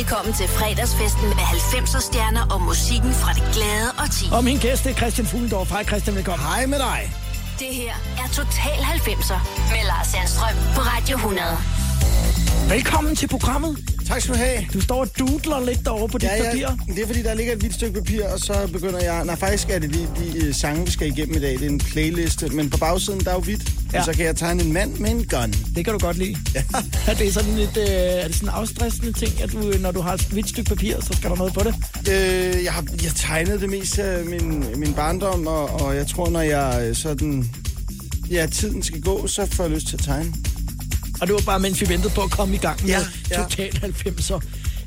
[0.00, 4.26] Velkommen til fredagsfesten med 90'er stjerner og musikken fra det glade og ti.
[4.36, 5.70] Og min gæst er Christian Fuglendorf.
[5.70, 6.46] Hej Christian, velkommen.
[6.46, 7.00] Hej med dig.
[7.58, 9.40] Det her er Total 90'er
[9.72, 11.89] med Lars Sandstrøm på Radio 100.
[12.68, 13.78] Velkommen til programmet.
[14.06, 14.66] Tak skal du have.
[14.74, 16.60] Du står og dudler lidt derovre på dit Ja, papir.
[16.60, 19.24] ja, det er fordi, der ligger et hvidt stykke papir, og så begynder jeg...
[19.24, 21.52] Nej, faktisk er det de, de uh, sange, vi skal igennem i dag.
[21.52, 23.62] Det er en playliste, men på bagsiden, der er jo hvidt.
[23.92, 23.98] Ja.
[23.98, 24.04] Ja.
[24.04, 25.52] Så kan jeg tegne en mand med en gun.
[25.76, 26.36] Det kan du godt lide.
[26.54, 26.62] Ja.
[27.06, 30.00] Er det sådan lidt øh, er det sådan en afstressende ting, at du, når du
[30.00, 31.74] har et hvidt stykke papir, så skal der noget på det?
[32.10, 36.30] Øh, jeg har jeg tegnede det mest af min, min barndom, og, og jeg tror,
[36.30, 37.50] når jeg øh, sådan...
[38.30, 40.32] Ja, tiden skal gå, så får jeg lyst til at tegne.
[41.20, 43.42] Og det var bare, mens vi ventede på at komme i gang med Ja, ja.
[43.42, 43.70] Total
[44.06, 44.40] 90'er.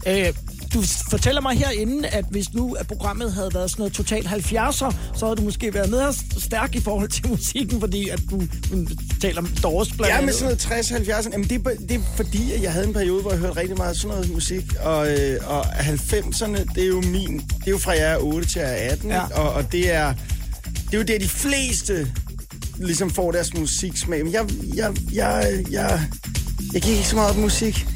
[0.07, 0.33] Øh,
[0.73, 4.93] du fortæller mig herinde, at hvis nu at programmet havde været sådan noget Total 70'er,
[5.15, 8.87] så havde du måske været mere stærk i forhold til musikken, fordi at du mm,
[9.21, 10.35] taler om Doors blandt Ja, med andet.
[10.35, 13.21] sådan noget 60 70 Jamen, det, er, det er fordi, at jeg havde en periode,
[13.21, 14.75] hvor jeg hørte rigtig meget sådan noget musik.
[14.79, 17.37] Og, øh, og 90'erne, det er jo min...
[17.37, 19.09] Det er jo fra jeg er 8 til jeg er 18.
[19.09, 19.15] Ja.
[19.15, 19.39] Ja.
[19.41, 20.13] Og, og det er...
[20.85, 22.11] Det er jo der, de fleste
[22.77, 24.23] ligesom får deres musiksmag.
[24.23, 26.01] Men jeg, jeg, jeg, jeg,
[26.73, 27.87] jeg gik ikke så meget op i musik.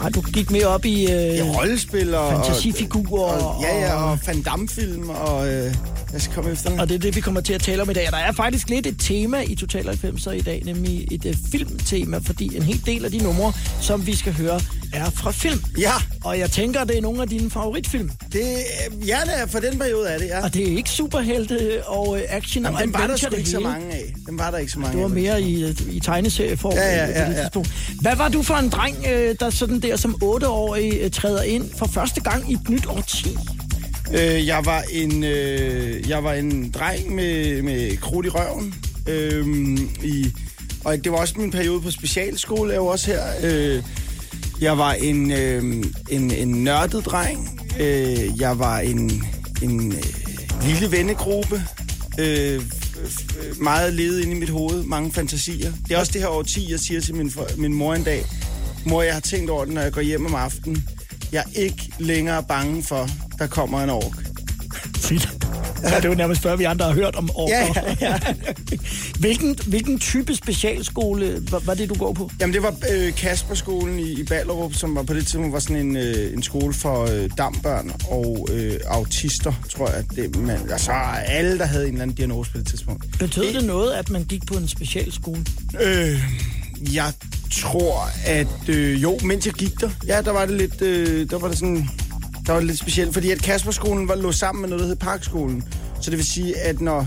[0.00, 1.12] Nej, du gik mere op i...
[1.12, 2.32] Øh, I rollespil og...
[2.32, 5.48] Fantasifigurer Og, og, ja, ja, og- Van Damme-film og...
[5.48, 5.74] Øh,
[6.12, 7.92] jeg skal komme efter Og det er det, vi kommer til at tale om i
[7.92, 8.06] dag.
[8.06, 11.32] Og der er faktisk lidt et tema i Total 90'er i dag, nemlig et uh,
[11.52, 14.60] filmtema, fordi en hel del af de numre, som vi skal høre,
[14.92, 15.60] er fra film.
[15.78, 15.92] Ja,
[16.24, 18.10] Og jeg tænker, det er nogle af dine favoritfilm.
[18.32, 18.42] det,
[19.06, 20.44] ja, det er, for den periode er det, ja.
[20.44, 23.50] Og det er ikke superhelte og uh, action Jamen, og dem var der sgu ikke
[23.50, 24.14] så mange af.
[24.26, 25.14] Dem var der ikke så mange Det var af.
[25.14, 26.72] mere i, øh, i tegneserieform.
[26.74, 27.62] Ja, ja, øh, ja, ja.
[28.00, 31.70] Hvad var du for en dreng, øh, der sådan der som otteårig øh, træder ind
[31.78, 33.36] for første gang i et nyt årti?
[34.14, 38.74] Øh, jeg var en øh, jeg var en dreng med med krudt i røven.
[39.08, 39.46] Øh,
[40.04, 40.32] i,
[40.84, 43.22] og det var også min periode på specialskole, jeg var også her.
[43.42, 43.82] Øh,
[44.60, 47.60] jeg var en øh, en, en nørdet dreng.
[47.80, 49.24] Øh, jeg var en
[49.62, 50.02] en øh,
[50.66, 51.62] lille vennegruppe.
[52.18, 52.62] Øh,
[53.60, 55.72] meget levet inde i mit hoved, mange fantasier.
[55.88, 58.24] Det er også det her årti, jeg siger til min, min mor en dag.
[58.86, 60.88] Mor, jeg har tænkt over det, når jeg går hjem om aftenen.
[61.32, 63.08] Jeg er ikke længere bange for,
[63.38, 64.28] der kommer en ork.
[65.82, 67.50] Ja, det er jo nærmest før, vi andre har hørt om år.
[67.50, 68.18] Ja, ja, ja.
[69.20, 72.30] hvilken, hvilken type specialskole var, var det, du går på?
[72.40, 75.76] Jamen, det var øh, Kasperskolen i, i Ballerup, som var på det tidspunkt var sådan
[75.76, 80.04] en, øh, en skole for øh, dambørn og øh, autister, tror jeg.
[80.16, 80.92] Det, man, altså,
[81.26, 83.18] alle, der havde en eller anden diagnose på det tidspunkt.
[83.18, 85.44] Betød det noget, at man gik på en specialskole?
[85.80, 86.22] Øh,
[86.94, 87.12] jeg
[87.50, 91.38] tror, at øh, jo, mens jeg gik der, ja, der var det lidt, øh, der
[91.38, 91.88] var det sådan,
[92.46, 94.96] der var det lidt specielt, fordi at Kasperskolen var lå sammen med noget, der hed
[94.96, 95.64] Parkskolen.
[96.00, 97.06] Så det vil sige, at når,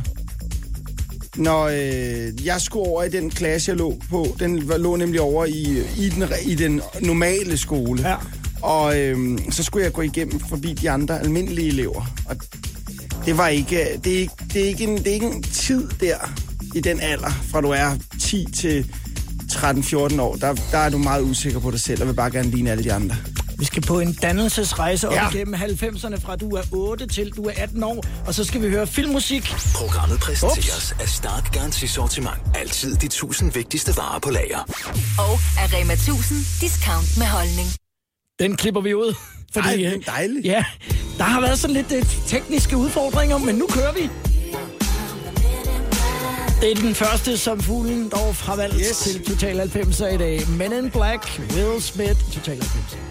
[1.35, 5.21] når øh, jeg skulle over i den klasse, jeg lå på, den var, lå nemlig
[5.21, 8.09] over i, i, den, i den normale skole.
[8.09, 8.15] Ja.
[8.61, 12.05] Og øh, så skulle jeg gå igennem forbi de andre almindelige elever.
[12.25, 12.35] Og
[13.25, 15.89] det var ikke, det er ikke, det er ikke, en, det er ikke en tid
[15.99, 16.15] der
[16.75, 18.95] i den alder, fra du er 10 til
[19.55, 20.35] 13-14 år.
[20.35, 22.83] Der, der er du meget usikker på dig selv, og vil bare gerne ligne alle
[22.83, 23.15] de andre.
[23.59, 25.29] Vi skal på en dannelsesrejse op Ja.
[25.29, 28.69] igennem 90'erne, fra du er 8 til du er 18 år, og så skal vi
[28.69, 29.53] høre filmmusik.
[29.75, 32.35] Programmet præsenteres af Start Garanti Sortiment.
[32.55, 34.59] Altid de 1000 vigtigste varer på lager.
[35.19, 37.67] Og af Rema 1000 discount med holdning.
[38.39, 39.15] Den klipper vi ud.
[39.53, 40.45] Fordi, Ej, det er øh, dejligt.
[40.45, 40.65] Ja,
[41.17, 44.09] der har været sådan lidt øh, tekniske udfordringer, men nu kører vi.
[46.61, 48.97] Det er den første, som Fuglendorf har valgt yes.
[48.97, 50.39] Til Total 90'er i dag.
[50.49, 53.10] Men in Black, Will Smith, Total 90'er.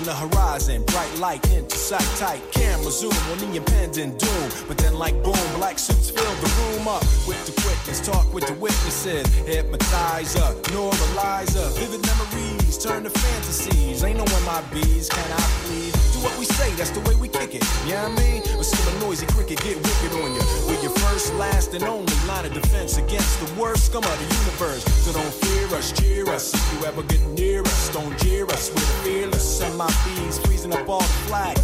[0.00, 2.40] On the horizon, bright light into sight tight.
[2.52, 4.50] Camera zoom on the impending doom.
[4.66, 8.00] But then, like boom, black suits fill the room up with the quickness.
[8.00, 11.68] Talk with the witnesses, hypnotizer, normalizer.
[11.78, 14.02] Vivid memories turn to fantasies.
[14.02, 15.89] Ain't no MIBs, can I please?
[16.22, 17.64] What we say, that's the way we kick it.
[17.86, 18.42] You know I mean?
[18.58, 20.42] Or see a noisy cricket get wicked on you.
[20.68, 24.34] With your first last, and only line of defense against the worst scum of the
[24.36, 24.84] universe.
[25.04, 26.52] So don't fear us, cheer us.
[26.52, 28.70] If you ever get near us, don't jeer us.
[28.70, 29.62] We're fearless.
[29.62, 31.56] And my bees freezing up all the flag.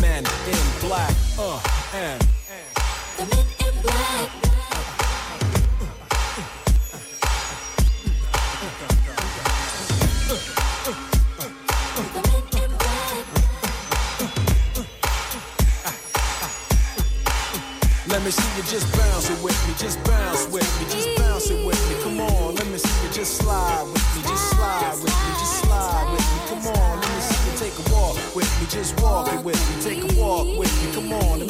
[0.00, 1.14] Men in black.
[1.38, 1.60] Uh,
[1.94, 2.20] and.
[3.16, 4.49] The men in black.
[18.30, 21.66] Me see you just bounce it with me, just bounce with me, just bounce it
[21.66, 22.00] with me.
[22.02, 25.64] Come on, let me see you just slide with me, just slide with me, just
[25.64, 26.38] slide with me.
[26.46, 29.58] Come on, let me see you take a walk with me, just walk it with
[29.68, 30.92] me, take a walk with me.
[30.94, 31.49] Come on,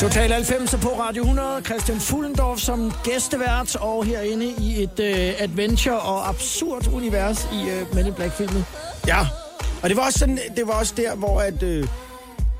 [0.00, 1.62] Total 90 på Radio 100.
[1.64, 7.94] Christian Fullendorf som gæstevært og herinde i et uh, adventure og absurd univers i uh,
[7.94, 8.64] Men in Black-filmen.
[9.06, 9.26] Ja,
[9.82, 11.62] og det var også, sådan, det var også der, hvor at...
[11.62, 11.88] Øh,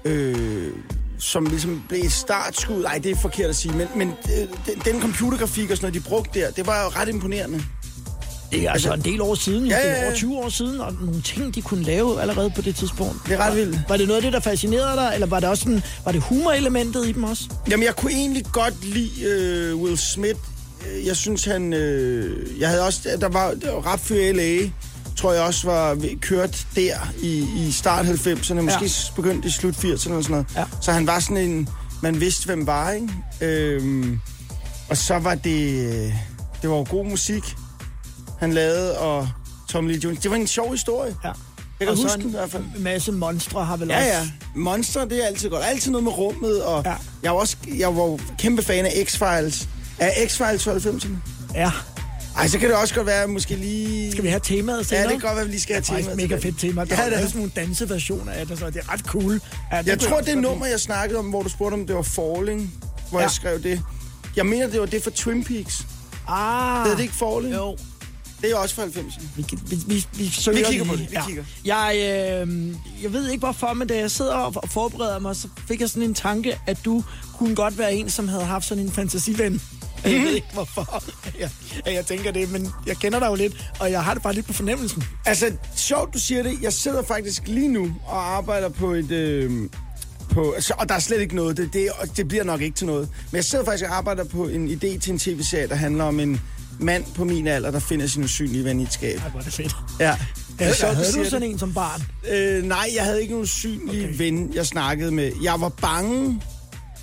[0.04, 0.72] øh,
[1.18, 2.82] som ligesom blev et startskud.
[2.82, 6.04] Nej, det er forkert at sige, men, men øh, den, den computergrafik og sådan noget,
[6.04, 7.62] de brugte der, det var jo ret imponerende.
[8.52, 10.92] Det er altså en del år siden, ja, Ja, ja, over 20 år siden, og
[11.00, 13.16] nogle ting, de kunne lave allerede på det tidspunkt.
[13.26, 13.78] Det er ret vildt.
[13.88, 16.20] Var det noget af det, der fascinerede dig, eller var det også sådan, var det
[16.22, 17.44] humorelementet i dem også?
[17.70, 20.38] Jamen, jeg kunne egentlig godt lide øh, Will Smith.
[21.06, 21.72] Jeg synes, han...
[21.72, 23.08] Øh, jeg havde også...
[23.20, 24.68] Der var, der var Rap for L.A.,
[25.16, 28.86] tror jeg også var kørt der i, i start 90'erne, måske Ja.
[28.86, 29.12] ja.
[29.16, 30.46] begyndt i slut 80'erne og sådan noget.
[30.56, 30.64] Ja.
[30.82, 31.68] Så han var sådan en...
[32.02, 33.08] Man vidste, hvem var, ikke?
[33.40, 34.20] Øhm,
[34.88, 35.86] og så var det...
[35.94, 36.12] øh,
[36.62, 37.42] Det var jo god musik,
[38.38, 39.28] han lavede, og
[39.70, 40.18] Tom Lee Jones.
[40.18, 41.14] Det var en sjov historie.
[41.24, 41.28] Ja.
[41.80, 42.64] Jeg kan og huske en den i hvert fald.
[42.78, 44.08] masse monstre har vel Ja, også...
[44.08, 44.28] ja.
[44.54, 45.64] Monster, det er altid godt.
[45.64, 46.90] Altid noget med rummet, og Ja.
[46.90, 46.96] ja.
[47.22, 49.66] jeg, var også, jeg var kæmpe fan af X-Files.
[49.98, 51.08] Er X-Files fra 90'erne?
[51.54, 51.70] ja.
[52.36, 54.12] Ej, så kan det også godt være, måske lige...
[54.12, 55.02] Skal vi have temaet Ja, senere?
[55.02, 56.84] det kan godt være, vi lige skal have Det er temaet mega fedt tema.
[56.84, 59.40] Der Ja, er også nogle danseversioner af det, så det er ret cool.
[59.72, 62.02] Ja, det Jeg tror, det nummer, jeg snakkede om, hvor du spurgte, om det var
[62.02, 62.74] Falling,
[63.10, 63.22] hvor Ja.
[63.22, 63.22] ja.
[63.22, 63.82] jeg skrev det.
[64.36, 65.86] Jeg mener, det var det for Twin Peaks.
[66.28, 67.54] Ah, Det er det ikke Falling?
[67.54, 67.76] Jo,
[68.42, 69.22] Det er også fra 90'erne.
[69.36, 71.08] vi, vi, vi, vi søger Vi kigger på lige.
[71.10, 71.44] det, vi kigger.
[71.64, 71.94] Jeg,
[72.46, 75.88] øh, jeg ved ikke hvorfor, men da jeg sidder og forbereder mig, så fik jeg
[75.88, 77.04] sådan en tanke, at du
[77.38, 79.62] kunne godt være en, som havde haft sådan en fantasiven.
[80.04, 81.02] Jeg ved ikke hvorfor,
[81.40, 81.50] jeg,
[81.86, 84.46] jeg tænker det, men jeg kender dig jo lidt, og jeg har det bare lidt
[84.46, 85.04] på fornemmelsen.
[85.26, 86.62] Altså, sjovt, du siger det.
[86.62, 89.10] Jeg sidder faktisk lige nu og arbejder på et...
[89.10, 89.68] Øh,
[90.30, 91.56] på, altså, og der er slet ikke noget.
[91.56, 93.08] Det, det, det bliver nok ikke til noget.
[93.30, 96.20] Men jeg sidder faktisk og arbejder på en idé til en tv-serie, der handler om
[96.20, 96.40] en
[96.80, 99.18] mand på min alder, der finder sin usynlige ven i et skab.
[99.18, 99.76] Ej, hvor er det fedt.
[100.00, 100.16] Ja.
[100.58, 101.50] Havde, sjovt, havde du sådan det.
[101.50, 102.02] en som barn?
[102.30, 104.18] Øh, nej, jeg havde ikke nogen usynlig Okay.
[104.18, 105.32] ven, jeg snakkede med.
[105.42, 106.42] Jeg var bange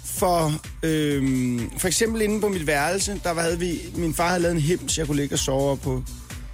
[0.05, 0.53] for...
[0.83, 3.79] Øh, for eksempel inde på mit værelse, der havde vi...
[3.95, 6.03] Min far havde lavet en hems, jeg kunne ligge og sove på.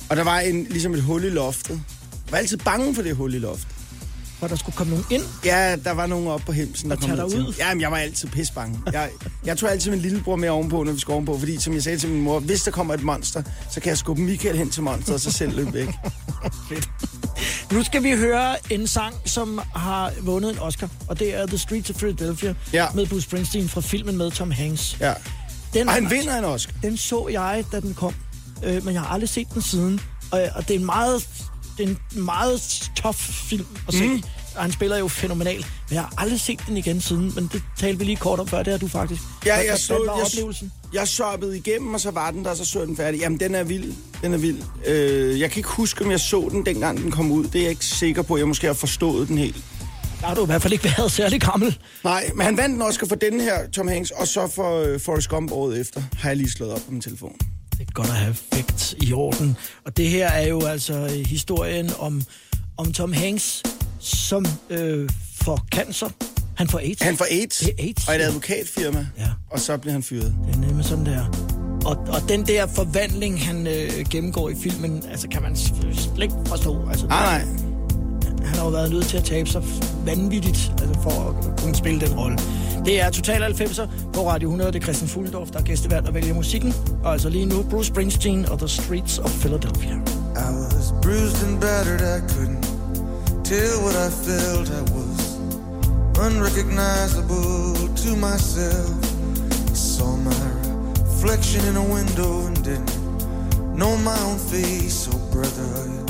[0.10, 1.70] Og der var en, ligesom et hul i loftet.
[2.26, 3.68] Jeg var altid bange for det hul i loftet.
[4.42, 5.24] Hvor der skulle komme nogen ind?
[5.46, 7.54] Ja, der var nogen oppe på hemsen, der kom ned til ud?
[7.60, 8.80] Jamen, jeg var altid pisbange.
[8.94, 9.10] Jeg,
[9.46, 11.98] jeg tog altid min lillebror med ovenpå, når vi skulle ovenpå, fordi som jeg sagde
[11.98, 14.84] til min mor, hvis der kommer et monster, så kan jeg skubbe Michael hen til
[14.84, 15.88] monsteret, og så selv løbe væk.
[17.72, 21.58] Nu skal vi høre en sang, som har vundet en Oscar, og det er The
[21.58, 22.86] Streets of Philadelphia Ja.
[22.96, 24.98] med Bruce Springsteen fra filmen med Tom Hanks.
[25.00, 25.14] Ja.
[25.74, 26.74] Den, Og han vinder en Oscar.
[26.84, 28.14] Den så jeg, da den kom,
[28.64, 30.00] øh, men jeg har aldrig set den siden.
[30.32, 31.28] Og, og det er en meget,
[31.82, 34.08] det er en meget tough film at se.
[34.08, 34.24] Mm.
[34.56, 37.32] Og han spiller jo fænomenalt, men jeg har aldrig set den igen siden.
[37.36, 39.22] Men det talte vi lige kort om før, det har du faktisk.
[39.46, 40.72] Ja, jeg hvad så, jeg, oplevelsen?
[40.94, 43.20] jeg shoppede igennem, og så var den der, så så jeg den færdig.
[43.20, 43.94] Jamen, den er vild.
[44.22, 44.58] Den er vild.
[44.88, 47.44] Øh, jeg kan ikke huske, om jeg så den, dengang den kom ud.
[47.44, 48.38] Det er jeg ikke sikker på.
[48.38, 49.64] Jeg måske har forstået den helt.
[50.22, 51.78] Der har du i hvert fald ikke været særlig gammel.
[52.04, 55.00] Nej, men han vandt den Oscar for den her, Tom Hanks, og så for øh,
[55.00, 57.36] Forrest Gump året efter, har jeg lige slået op på min telefon.
[57.86, 59.58] Det godt at have effekt i orden.
[59.86, 62.24] Og det her er jo altså øh, historien om,
[62.78, 63.64] om Tom Hanks,
[64.00, 65.10] som øh,
[65.42, 66.10] får cancer.
[66.58, 67.02] Han får AIDS.
[67.02, 69.28] Han får AIDS, Det er AIDS, og et advokatfirma, Ja.
[69.50, 70.36] og så bliver han fyret.
[70.48, 71.26] Det er nemlig sådan der.
[71.86, 76.34] Og, og den der forvandling, han øh, gennemgår i filmen, altså kan man slet ikke
[76.46, 76.90] forstå.
[76.90, 77.71] Altså, Nej, nej
[78.46, 79.64] han har jo været nødt til at tabe sig
[80.06, 82.38] vanvittigt altså for at kunne spille den rolle.
[82.86, 84.72] Det er Total 90'er på Radio 100.
[84.72, 86.74] Det er Christian Fuldorf, der er gæstevært og vælger musikken.
[87.04, 89.96] Og altså lige nu Bruce Springsteen og The Streets of Philadelphia.
[90.36, 92.66] I was bruised and battered, I couldn't
[93.44, 94.70] tell what I felt.
[94.70, 95.22] I was
[96.26, 98.96] unrecognizable to myself.
[99.72, 100.44] I saw my
[101.24, 102.96] reflection in a window and didn't
[103.76, 105.08] know my own face.
[105.12, 106.06] Oh, brother, are you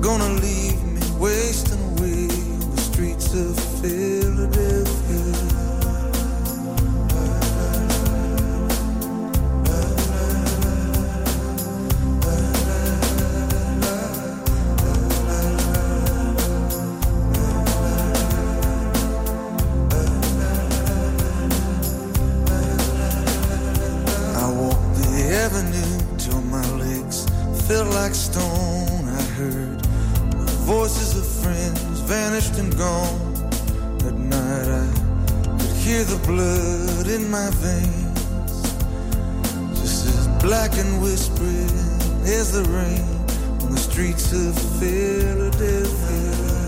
[0.00, 0.91] gonna leave me
[1.22, 4.82] wasting away on the streets of Philadelphia?
[24.34, 24.92] I walked
[32.82, 33.20] gone.
[34.08, 34.86] At night I
[35.58, 38.62] could hear the blood in my veins,
[39.80, 41.76] just as black and whispering
[42.38, 43.06] as the rain
[43.62, 46.61] on the streets of Philadelphia.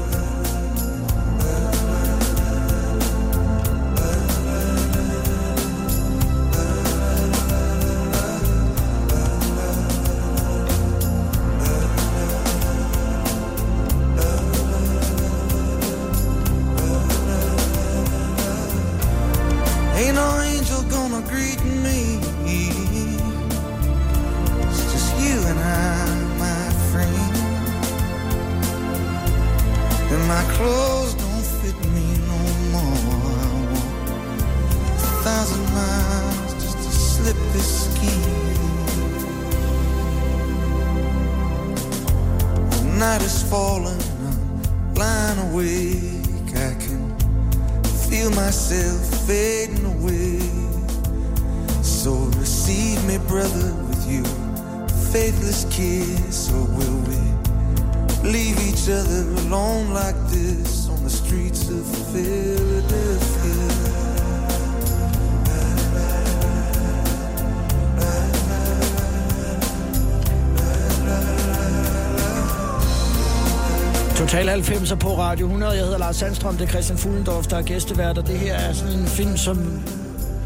[76.14, 79.06] Lars Sandstrøm, det er Christian Fuglendorf, der er gæstevært, og det her er sådan en
[79.06, 79.82] film, som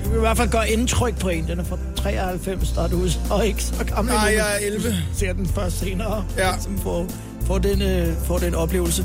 [0.05, 1.49] i hvert fald gør indtryk på en.
[1.49, 4.15] Den er fra 93, der er du så ikke så gammel.
[4.15, 4.95] Nej, jeg er men 11.
[5.15, 6.59] Ser den først senere, Ja.
[6.61, 7.07] som får,
[7.47, 9.05] får, den, øh, får den oplevelse.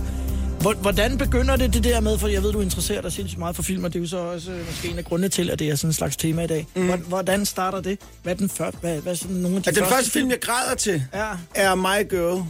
[0.62, 3.56] Hvor- Hvordan begynder det det der med, for jeg ved, du interesserer dig sindssygt meget
[3.56, 5.60] for film, og det er jo så også øh, måske en af grundene til, at
[5.60, 6.68] det er sådan en slags tema i dag.
[6.76, 6.90] Mm.
[7.08, 8.00] Hvordan starter det?
[8.24, 8.78] Hvad er den første?
[8.82, 11.26] Hvad, hvad er sådan nogle af de At den første film, jeg græder til, Ja.
[11.56, 12.44] er My Girl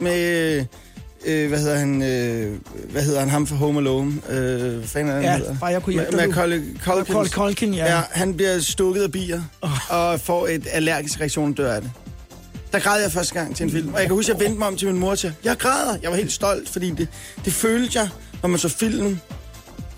[0.00, 0.64] med...
[1.26, 2.02] Øh, hvad hedder han?
[2.02, 2.58] Øh,
[2.90, 3.28] hvad hedder han?
[3.28, 4.12] Ham fra Home Alone.
[4.30, 5.56] Øh, hvad fanden er han, Ja, han hedder?
[5.60, 6.16] bare jeg kunne hjælpe nu.
[6.16, 7.14] Macaulay Culkin.
[7.14, 7.94] Macaulay Culkin, ja.
[7.96, 8.02] ja.
[8.10, 9.70] han bliver stukket af bier, oh.
[9.90, 11.90] og får et allergisk reaktion og dør af det.
[12.72, 13.94] Der græd jeg første gang til en film.
[13.94, 15.96] Og jeg kan huske, at jeg vendte mig om til min mor sagde, jeg græder.
[16.02, 17.08] Jeg var helt stolt, fordi det,
[17.44, 18.08] det følte jeg,
[18.42, 19.20] når man så filmen,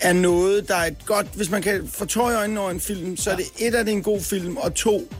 [0.00, 1.26] er noget, der er et godt...
[1.34, 3.86] Hvis man kan få tår i øjnene over en film, så er det et, at
[3.86, 5.12] det er en god film, og to,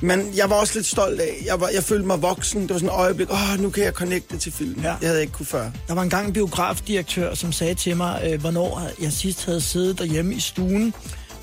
[0.00, 1.42] men jeg var også lidt stolt af.
[1.46, 2.62] Jeg, var, jeg følte mig voksen.
[2.62, 3.30] Det var sådan et øjeblik.
[3.30, 4.84] Åh, nu kan jeg connecte til filmen.
[4.84, 4.88] Ja.
[4.88, 5.70] Det havde jeg ikke kunne før.
[5.88, 9.98] Der var engang en biografdirektør, som sagde til mig, øh, hvornår jeg sidst havde siddet
[9.98, 10.94] derhjemme i stuen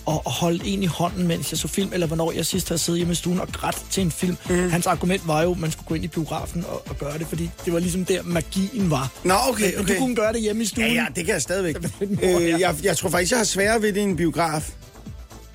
[0.05, 2.79] og, og holdt en i hånden, mens jeg så film, eller hvornår jeg sidst havde
[2.79, 4.37] siddet hjemme i stuen og grædt til en film.
[4.49, 4.69] Mm.
[4.69, 7.27] Hans argument var jo, at man skulle gå ind i biografen og, og gøre det,
[7.27, 9.11] fordi det var ligesom der, magien var.
[9.23, 9.93] Nå, okay, Men okay.
[9.93, 10.87] du kunne gøre det hjemme i stuen.
[10.87, 11.75] Ja, ja, det kan jeg stadigvæk.
[12.23, 14.69] Øh, jeg, jeg tror faktisk, jeg har sværere ved det i en biograf.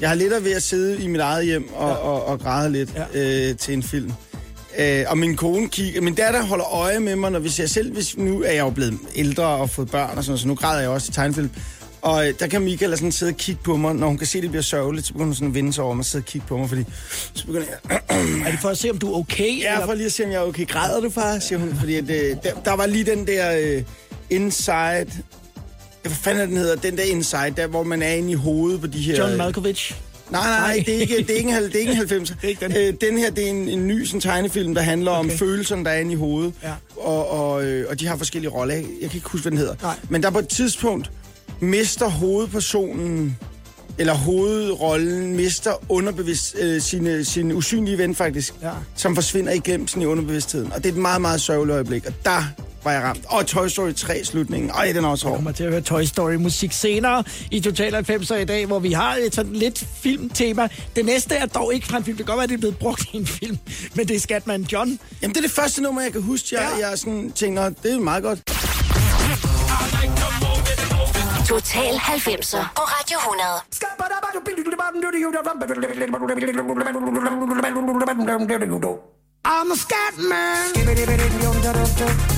[0.00, 1.94] Jeg har lettere ved at sidde i mit eget hjem og, ja.
[1.94, 3.48] og, og græde lidt Ja.
[3.50, 4.12] øh, til en film.
[4.78, 7.92] Øh, og min kone kigger, min datter holder øje med mig, når vi ser selv,
[7.92, 10.80] hvis nu er jeg jo blevet ældre og fået børn og sådan så nu græder
[10.80, 11.50] jeg også i tegnfilm.
[12.02, 14.38] Og øh, der kan Michael sådan sidde og kigge på mig, når hun kan se,
[14.38, 16.22] at det bliver sørgeligt, så begynder hun sådan at vende sig over mig og sidde
[16.22, 16.84] og kigge på mig, fordi
[17.34, 18.00] så begynder jeg,
[18.46, 19.60] Er det for at se, om du er okay?
[19.60, 20.66] Ja, for lige at se, om jeg er okay.
[20.68, 21.38] Græder du, far?
[21.38, 21.76] siger hun.
[21.80, 23.82] Fordi at, øh, der, der var lige den der øh,
[24.30, 25.06] inside...
[26.02, 26.76] Hvad fanden den hedder?
[26.76, 29.16] Den der inside, der hvor man er inde i hovedet på de her...
[29.16, 29.94] John Malkovich.
[30.30, 32.34] Nej, nej, nej, det er ikke, det er ikke, en, det er ikke en 90'er.
[32.42, 32.76] er ikke den.
[32.76, 35.30] Øh, den her, det er en, en ny sådan, tegnefilm, der handler okay.
[35.30, 36.52] Om følelserne, der er inde i hovedet.
[36.62, 36.72] Ja.
[36.96, 38.74] Og, og, øh, og de har forskellige roller.
[38.74, 39.74] Jeg kan ikke huske, hvad den hedder.
[39.82, 39.94] Nej.
[40.08, 41.10] Men der på et tidspunkt
[41.60, 43.38] mister hovedpersonen
[43.98, 48.70] eller hovedrollen mister underbevidst øh, sin, sin usynlige ven faktisk, Ja.
[48.96, 50.72] som forsvinder i glemsen i underbevidstheden.
[50.72, 52.06] Og det er et meget, meget sørgeligt øjeblik.
[52.06, 52.42] Og der
[52.88, 53.24] var jeg ramt.
[53.28, 54.70] Og Toy Story 3 slutningen.
[54.70, 55.36] Ej, den er også hård.
[55.36, 58.92] kommer til at høre Toy Story musik senere i Total 90'er i dag, hvor vi
[58.92, 60.68] har et sådan lidt filmtema.
[60.96, 62.16] Det næste er dog ikke fra en film.
[62.16, 63.58] Det kan godt være, at det er blevet brugt i en film,
[63.94, 64.98] men det er Skatman John.
[65.22, 66.46] Jamen, det er det første nummer, jeg kan huske.
[66.52, 66.88] Jeg, Ja.
[66.88, 68.38] jeg sådan tænker, det er meget godt.
[71.48, 73.48] Total 90'er på Radio 100.
[79.44, 82.37] I'm a scat man.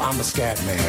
[0.00, 0.87] I'm a scat man.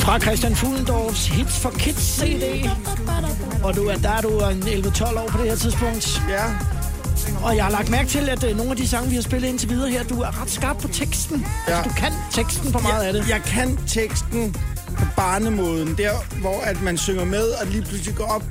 [0.00, 2.70] Fra Christian Fuglendorfs Hits for Kids CD.
[3.64, 6.22] Og du er, der er du en 11-12 år på det her tidspunkt.
[6.28, 6.44] Ja.
[7.44, 9.48] Og jeg har lagt mærke til, at øh, nogle af de sange, vi har spillet
[9.48, 11.46] indtil videre her, du er ret skarp på teksten.
[11.68, 11.76] Ja.
[11.76, 13.28] Altså, du kan teksten på meget af det.
[13.28, 14.56] Jeg kan teksten
[14.98, 18.44] på barnemåden, der hvor at man synger med, og lige pludselig går op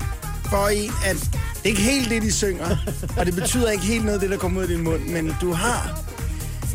[0.45, 2.77] for en, at det er ikke helt det, de synger.
[3.17, 5.53] og det betyder ikke helt noget, det der kommer ud af din mund, men du
[5.53, 5.99] har...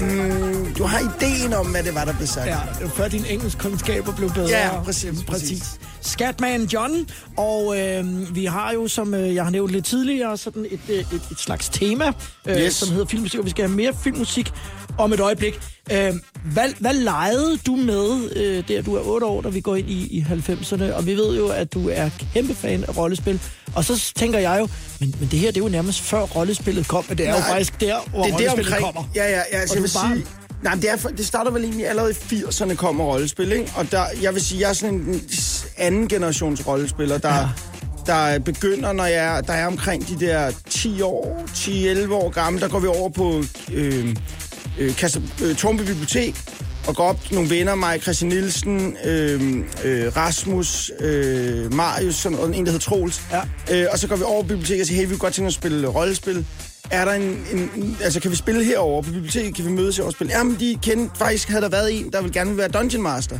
[0.00, 2.46] Mm, du har ideen om, hvad det var, der blev sagt.
[2.46, 2.58] Ja,
[2.96, 4.48] før dine engelskkundskaber blev bedre.
[4.48, 5.78] Ja, præcis, præcis.
[6.04, 10.66] Skatman John, og øh, vi har jo, som øh, jeg har nævnt lidt tidligere, sådan
[10.70, 12.04] et, øh, et, et slags tema,
[12.46, 12.74] øh, Yes.
[12.74, 14.52] som hedder filmmusik, og vi skal have mere filmmusik
[14.98, 15.54] om et øjeblik.
[15.92, 16.12] Øh,
[16.52, 19.90] hvad, hvad legede du med, øh, der du er 8 år, da vi går ind
[19.90, 23.40] i, i 90'erne, og vi ved jo, at du er kæmpe fan af rollespil,
[23.74, 24.68] og så tænker jeg jo,
[25.00, 27.38] men, men det her, det er jo nærmest før rollespillet kom, men det er jo
[27.38, 28.84] Nej, faktisk der, hvor det er der rollespillet omkring.
[28.94, 29.10] kommer.
[29.14, 29.90] Ja, ja, ja altså, Og jeg vil
[30.24, 30.26] sige...
[30.64, 33.72] Nej, det, er, for- det starter vel egentlig allerede i 80'erne kommer rollespil, ikke?
[33.76, 35.22] Og der, jeg vil sige, jeg er sådan en
[35.78, 37.48] anden generations rollespiller, der, ja.
[38.06, 41.42] der begynder, når jeg der er omkring de der 10 år,
[42.08, 44.16] 10-11 år gamle, der går vi over på øh,
[44.78, 44.88] øh,
[45.42, 46.34] øh, Tornby Bibliotek,
[46.86, 52.46] og går op nogle venner, mig, Christian Nielsen, øh, øh, Rasmus, øh, Marius, sådan, og
[52.56, 53.22] en, der hedder Troels.
[53.32, 53.40] Ja.
[53.72, 55.46] Øh, og så går vi over på biblioteket og siger, hey, vi kunne godt tænke
[55.46, 56.46] at spille rollespil.
[56.90, 59.54] Er der en, en, altså kan vi spille herover på biblioteket?
[59.54, 60.32] Kan vi mødes og spille?
[60.36, 63.38] Jamen, de kendte, faktisk havde der været en, der ville gerne være Dungeon Master.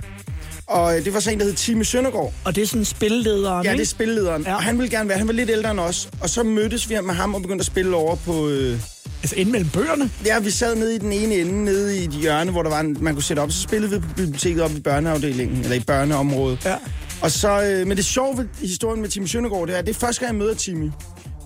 [0.67, 2.33] Og øh, det var så en, der hed Time Søndergaard.
[2.45, 4.43] Og det er sådan spillederen, Ja, det er spillederen.
[4.43, 4.55] Ja.
[4.55, 6.09] Og han ville gerne være, han var lidt ældre end os.
[6.21, 8.49] Og så mødtes vi med ham og begyndte at spille over på...
[8.49, 8.79] Øh,
[9.23, 10.11] Altså inde mellem bøgerne.
[10.27, 12.81] ja, vi sad nede i den ene ende, nede i et hjørne, hvor der var
[12.81, 13.51] en, man kunne sætte op.
[13.53, 16.65] Så spillede vi på biblioteket op i børneafdelingen, eller i børneområdet.
[16.65, 16.75] Ja.
[17.21, 19.97] Og så, øh, men det sjove ved historien med Timmy Søndergaard, det er, at det
[19.97, 20.91] er første gang, jeg møder Timmy.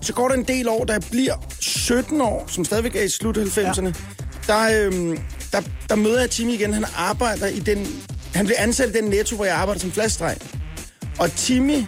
[0.01, 3.37] Så går der en del år, jeg bliver 17 år, som stadigvæk er i slut
[3.37, 3.91] 90'erne, ja.
[4.47, 5.17] der, øhm,
[5.51, 6.73] der, der møder jeg Timmy igen.
[6.73, 7.87] Han arbejder i den...
[8.33, 10.41] Han bliver ansat i den netto, hvor jeg arbejder som flaskedreng.
[11.19, 11.83] Og Timmy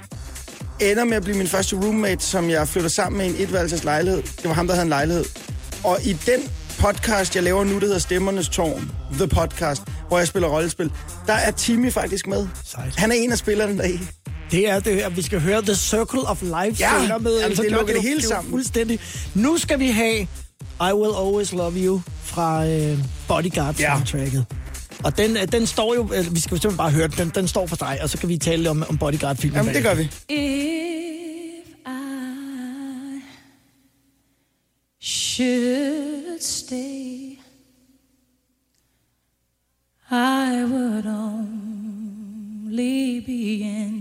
[0.80, 3.84] ender med at blive min første roommate, som jeg flytter sammen med i en etværelses
[3.84, 4.22] lejlighed.
[4.22, 5.26] Det var ham, der havde en lejlighed.
[5.84, 6.42] Og i den
[6.80, 10.92] podcast, jeg laver nu, der hedder Stemmernes Tårn, The Podcast, hvor jeg spiller rollespil,
[11.28, 12.48] der er Timmy faktisk med.
[12.66, 12.96] Sejt.
[12.96, 14.00] Han er en af spillerne deri.
[14.52, 15.10] Det er det her.
[15.10, 17.40] Vi skal høre The Circle of Life Ja, senere med.
[17.40, 17.76] jamen, det John.
[17.76, 18.52] lukker det hele er sammen.
[18.52, 19.00] Fuldstændig.
[19.36, 20.22] Nu skal vi have
[20.82, 23.96] I Will Always Love You fra øh, Bodyguard Ja.
[23.96, 24.46] soundtracket.
[25.04, 27.32] Og den, øh, den står jo, øh, vi skal jo simpelthen bare høre den, den,
[27.36, 29.58] den står for dig, og så kan vi tale om, om Bodyguard-filmen.
[29.58, 30.04] Jamen, det gør vi.
[30.30, 31.90] If I
[35.00, 37.38] should stay,
[40.12, 44.01] I would only be in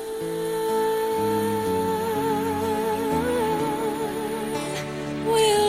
[5.25, 5.60] will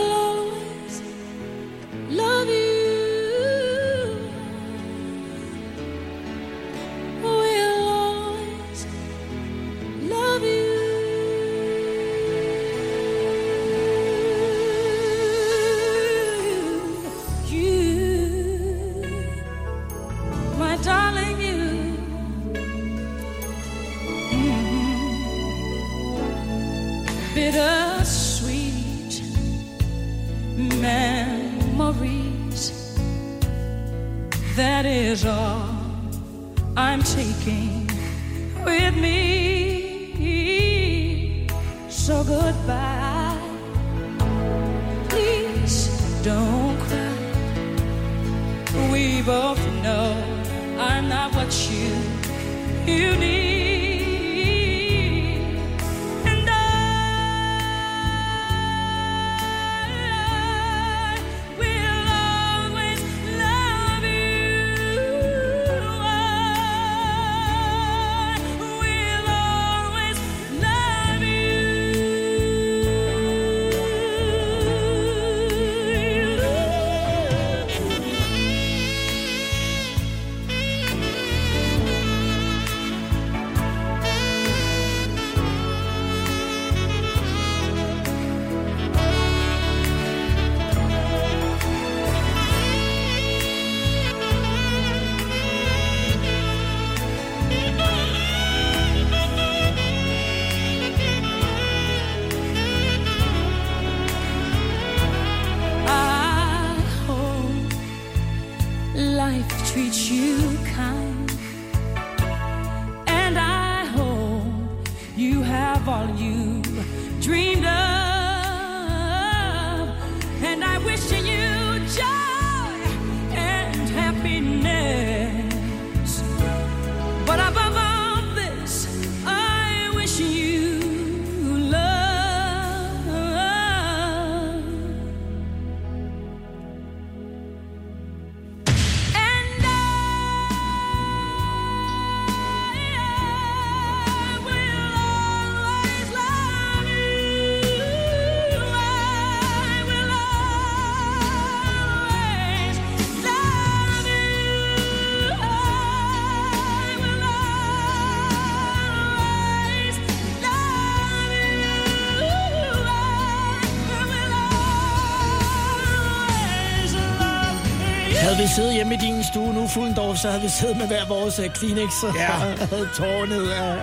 [168.55, 171.45] siddet hjemme i din stue nu, Fuglendorf, så havde vi siddet med hver vores uh,
[171.55, 172.27] Kleenex og Ja.
[172.73, 173.77] havde tårer ned af,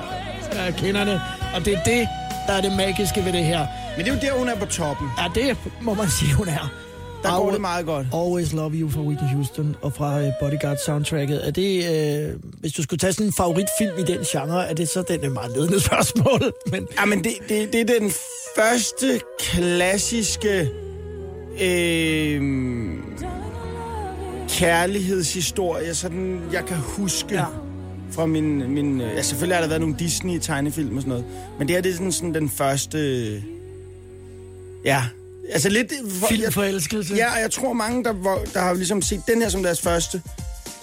[0.68, 1.22] af kinderne.
[1.56, 2.08] Og det er det,
[2.48, 3.66] der er det magiske ved det her.
[3.98, 5.08] Men det er jo der, hun er på toppen.
[5.18, 6.72] Ja, det må man sige, hun er.
[7.24, 8.08] Der går det meget godt.
[8.14, 11.48] Always Love You fra Whitney Houston og fra uh, Bodyguard soundtracket.
[11.48, 11.72] Er det,
[12.30, 15.24] øh, hvis du skulle tage sådan en favoritfilm i den genre, er det så den
[15.24, 16.54] er meget ledende spørgsmål?
[16.72, 18.12] Men Ja, men det, det, det er den
[18.58, 20.70] første klassiske
[21.62, 22.42] øh,
[24.60, 27.46] kærlighedshistorie, sådan jeg kan huske Ja.
[28.12, 28.72] fra min...
[28.74, 31.26] min øh, ja, selvfølgelig har der været nogle Disney-tegnefilm og sådan noget,
[31.60, 33.00] men det her det er sådan, sådan den første
[34.86, 35.04] Ja,
[35.52, 35.94] altså lidt...
[36.20, 37.16] For, Filmforelskelse.
[37.16, 38.14] Ja, og jeg tror mange, der,
[38.54, 40.22] der har ligesom set den her som deres første.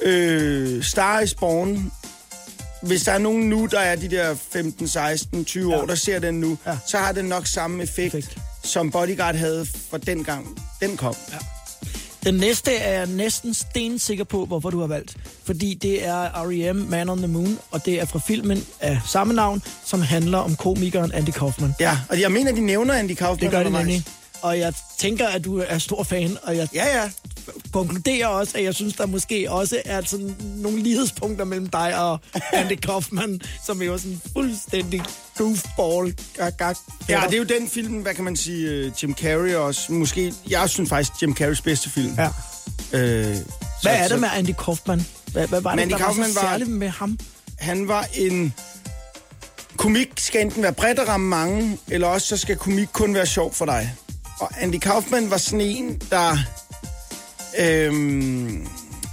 [0.03, 1.93] Øh, Star is Born.
[2.83, 5.81] Hvis der er nogen nu, der er de der 15, 16, 20 Ja.
[5.83, 6.77] år, der ser den nu, Ja.
[6.87, 8.39] så har den nok samme effekt, Effekt.
[8.63, 11.15] som Bodyguard havde for den gang, den kom.
[11.33, 11.37] Ja.
[12.27, 15.17] Den næste er jeg næsten stensikker på, hvorfor du har valgt.
[15.45, 16.77] Fordi det er R.E.M.
[16.77, 20.57] Man on the Moon, og det er fra filmen af samme navn, som handler om
[20.57, 21.75] komikeren Andy Kaufman.
[21.81, 23.87] ja, og jeg mener, de nævner Andy Kaufman Det gør undervejs.
[23.87, 24.05] nemlig.
[24.43, 27.11] Og jeg tænker, at du er stor fan, og jeg Ja, ja.
[27.73, 32.21] Konkluderer også, at jeg synes, der måske også er sådan nogle lighedspunkter mellem dig og
[32.53, 35.03] Andy Kaufman, som er jo sådan fuldstændig
[35.39, 36.15] goofball.
[36.37, 36.75] Gag, gag,
[37.09, 39.93] Ja, det er jo den film, hvad kan man sige, øh, Jim Carrey også.
[39.93, 42.15] Måske, jeg synes faktisk, Jim Carreys bedste film.
[42.19, 42.27] Ja.
[42.93, 43.37] Øh, Hvad
[43.83, 45.07] så- er det så- med Andy Kaufman?
[45.33, 47.19] Hvad, hvad var det, Andy der var Kaufman så var- særligt med ham?
[47.59, 48.55] Han var en...
[49.77, 53.27] Komik skal enten være bredt og ramme mange, eller også så skal komik kun være
[53.27, 53.95] sjov for dig.
[54.41, 56.39] Og Andy Kaufman var sådan en, der...
[57.59, 58.67] Øhm,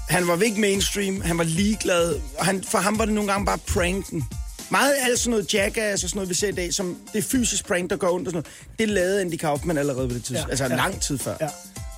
[0.10, 3.46] han var ikke mainstream, han var ligeglad, og han, for ham var det nogle gange
[3.46, 4.24] bare pranken.
[4.72, 7.24] Meget af sådan noget jackass og sådan noget, vi ser i dag, som det er
[7.24, 10.24] fysisk prank, der går ondt og sådan noget, det lavede Andy Kaufman allerede ved det
[10.24, 10.48] tidspunkt.
[10.48, 10.76] Ja, altså ja.
[10.76, 11.36] lang tid før.
[11.42, 11.50] Ja.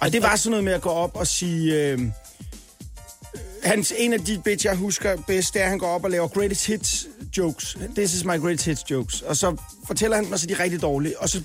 [0.01, 1.81] Og det var sådan noget med at gå op og sige...
[1.81, 1.99] Øh,
[3.63, 6.11] hans, en af de bits, jeg husker bedst, det er, at han går op og
[6.11, 7.77] laver greatest hits jokes.
[7.95, 9.21] This is my greatest hits jokes.
[9.21, 9.55] Og så
[9.87, 11.19] fortæller han mig, så de rigtig dårlige.
[11.19, 11.41] Og så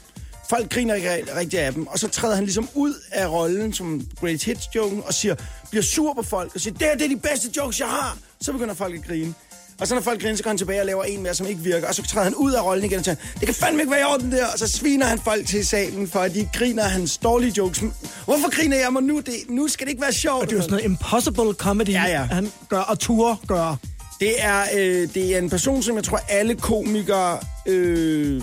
[0.50, 1.86] folk griner ikke ri- rigtig af dem.
[1.86, 5.34] Og så træder han ligesom ud af rollen som greatest hits joken og siger,
[5.70, 8.16] bliver sur på folk og siger, det her det er de bedste jokes, jeg har.
[8.40, 9.34] Så begynder folk at grine.
[9.80, 11.60] Og så når folk griner, så går han tilbage og laver en mere, som ikke
[11.60, 11.88] virker.
[11.88, 14.00] Og så træder han ud af rollen igen og siger, det kan fandme ikke være
[14.00, 14.46] i orden der.
[14.46, 17.78] Og så sviner han folk til salen, for at de griner hans dårlige jokes.
[18.24, 19.20] Hvorfor griner jeg mig nu?
[19.20, 20.42] Det, nu skal det ikke være sjovt.
[20.42, 22.22] Og det er jo sådan noget impossible comedy, Ja, ja.
[22.22, 23.76] han gør, og tour gør.
[24.20, 27.38] Det er, øh, det er en person, som jeg tror, alle komikere...
[27.66, 28.42] Øh,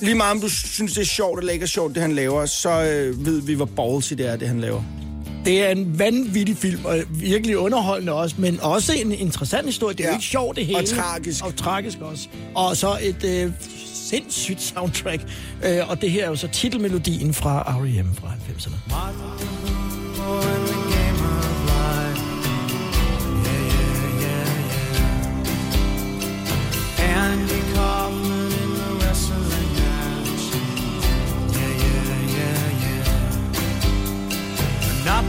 [0.00, 2.46] lige meget om du synes, det er sjovt eller ikke er sjovt, det han laver,
[2.46, 4.82] så øh, ved vi, hvor ballsy det er, det han laver.
[5.44, 9.94] Det er en vanvittig film, og virkelig underholdende også, men også en interessant historie.
[9.96, 10.12] Det er ja.
[10.12, 10.78] Jo ikke sjovt, det hele.
[10.78, 11.44] Og tragisk.
[11.44, 12.28] Og tragisk også.
[12.54, 13.52] Og så et øh,
[13.94, 15.22] sindssygt soundtrack.
[15.64, 18.14] Øh, og det her er jo så titelmelodien fra R.E.M.
[18.14, 18.74] fra 90'erne.
[20.28, 20.67] Andy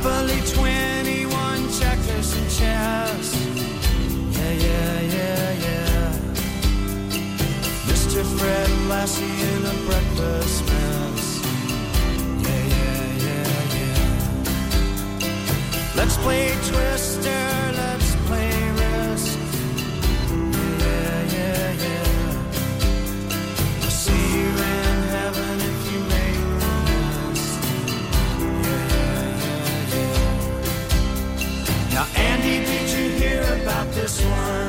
[0.01, 3.35] Monopoly 21, checkers and chess.
[4.31, 6.13] Yeah, yeah, yeah, yeah.
[7.87, 8.23] Mr.
[8.37, 11.41] Fred Lassie in a breakfast mess.
[12.45, 14.35] Yeah, yeah, yeah, yeah.
[15.95, 19.39] Let's play Twister, let's play Risk.
[20.79, 22.08] Yeah, yeah, yeah.
[31.99, 34.68] Now, Andy, did you hear about this one?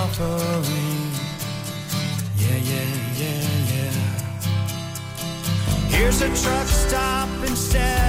[0.00, 1.12] Offering.
[2.42, 3.96] Yeah, yeah, yeah, yeah.
[5.94, 7.99] Here's a truck stop instead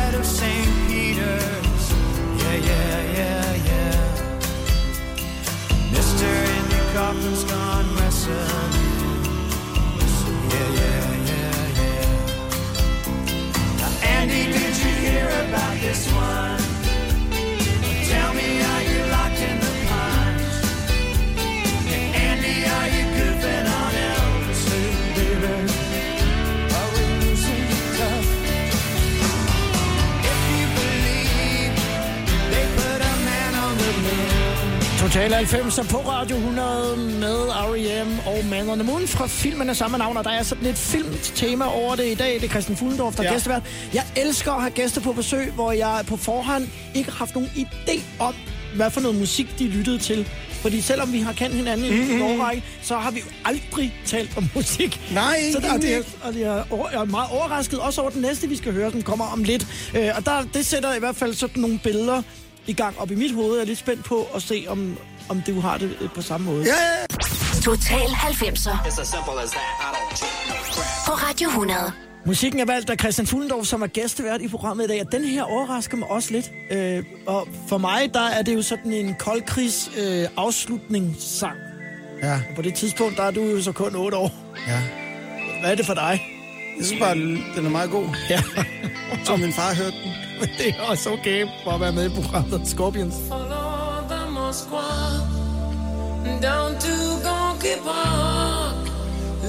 [35.12, 38.19] Total 90 på Radio 100 med R.E.M.
[38.26, 40.78] og Man on the Moon fra filmen af samme navn, og der er sådan et
[40.78, 42.34] filmtema over det i dag.
[42.34, 43.32] Det er Christian Fuglendorf, der ja.
[43.34, 43.62] Gæstevært.
[43.93, 47.50] Jeg elsker at have gæster på besøg, hvor jeg på forhånd ikke har haft nogen
[47.56, 48.34] idé om,
[48.76, 50.28] hvad for noget musik de lyttede til.
[50.52, 54.38] Fordi selvom vi har kendt hinanden i en årrække, så har vi jo aldrig talt
[54.38, 55.12] om musik.
[55.13, 58.10] Nej, så der, det er, og det er, over- jeg er meget overrasket, også over
[58.10, 59.67] den næste, vi skal høre, som kommer om lidt.
[59.97, 62.21] Øh, og der, det sætter i hvert fald sådan nogle billeder
[62.71, 63.53] i gang op i mit hoved.
[63.55, 64.97] Jeg er lidt spændt på at se, om,
[65.29, 66.63] om du har det øh, på samme måde.
[66.63, 67.05] Ja, ja.
[67.62, 68.77] Total 90'er.
[71.07, 71.79] På Radio 100.
[72.25, 75.23] Musikken er valgt af Christian Fuglendorf, som er gæstevært i programmet i dag, og den
[75.25, 76.51] her overrasker mig også lidt.
[76.71, 81.55] Øh, og for mig, der er det jo sådan en koldkrigs øh, afslutningssang.
[82.23, 84.31] Ja, Og på det tidspunkt, der er du jo så kun 8 år.
[84.67, 84.81] ja.
[85.62, 86.21] Hvad er det for dig?
[86.77, 87.15] Jeg synes bare,
[87.55, 88.05] den er meget god.
[88.29, 88.41] Ja,
[89.25, 90.12] Så min far hørte den.
[90.39, 93.15] men det er også okay for at være med i programmet Scorpions.
[93.27, 94.88] Follow the Moskva
[96.41, 96.95] down to
[97.27, 98.75] Gonky Park,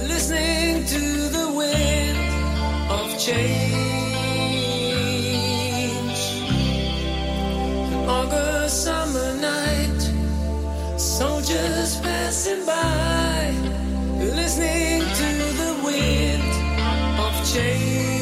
[0.08, 1.00] listening to
[1.36, 2.18] the wind
[2.90, 3.72] of change.
[8.08, 10.00] August summer night,
[10.98, 13.52] soldiers passing by,
[14.36, 15.21] listening to the wind
[17.54, 18.21] of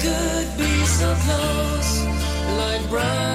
[0.00, 2.04] could be so close,
[2.56, 3.29] like brothers?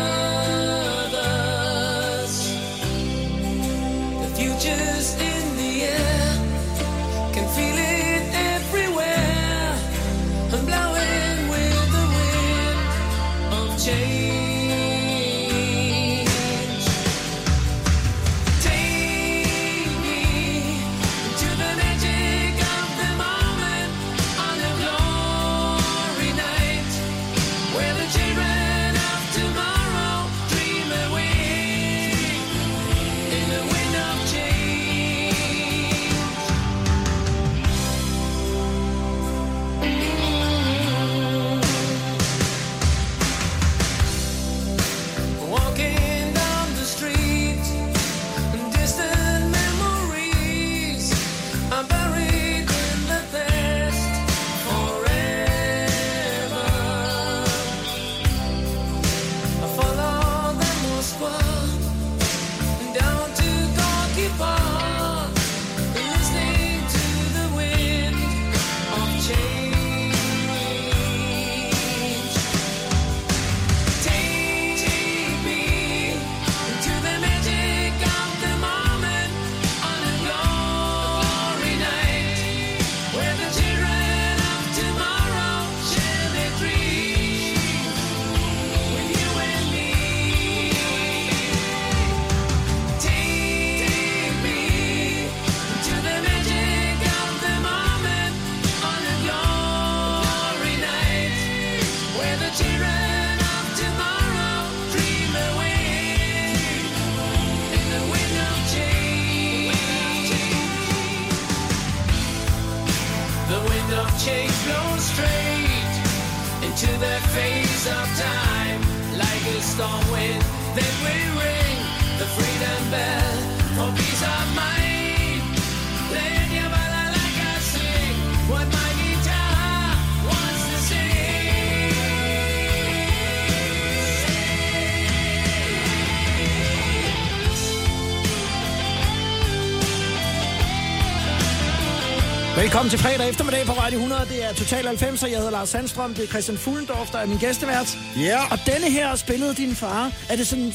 [142.85, 144.25] Velkommen til fredag eftermiddag på Radio 100.
[144.29, 146.13] Det er Total 90, og jeg hedder Lars Sandstrøm.
[146.13, 147.97] Det er Christian Fuglendorf, der er min gæstevært.
[148.19, 148.39] Ja.
[148.51, 150.11] Og denne her spillede din far.
[150.29, 150.73] Er det sådan...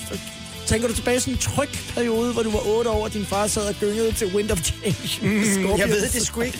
[0.67, 3.47] Tænker du tilbage sådan en tryg periode, hvor du var 8 år, og din far
[3.47, 5.19] sad og gyngede til Wind of Change?
[5.23, 6.59] Mm, jeg ved det sgu ikke.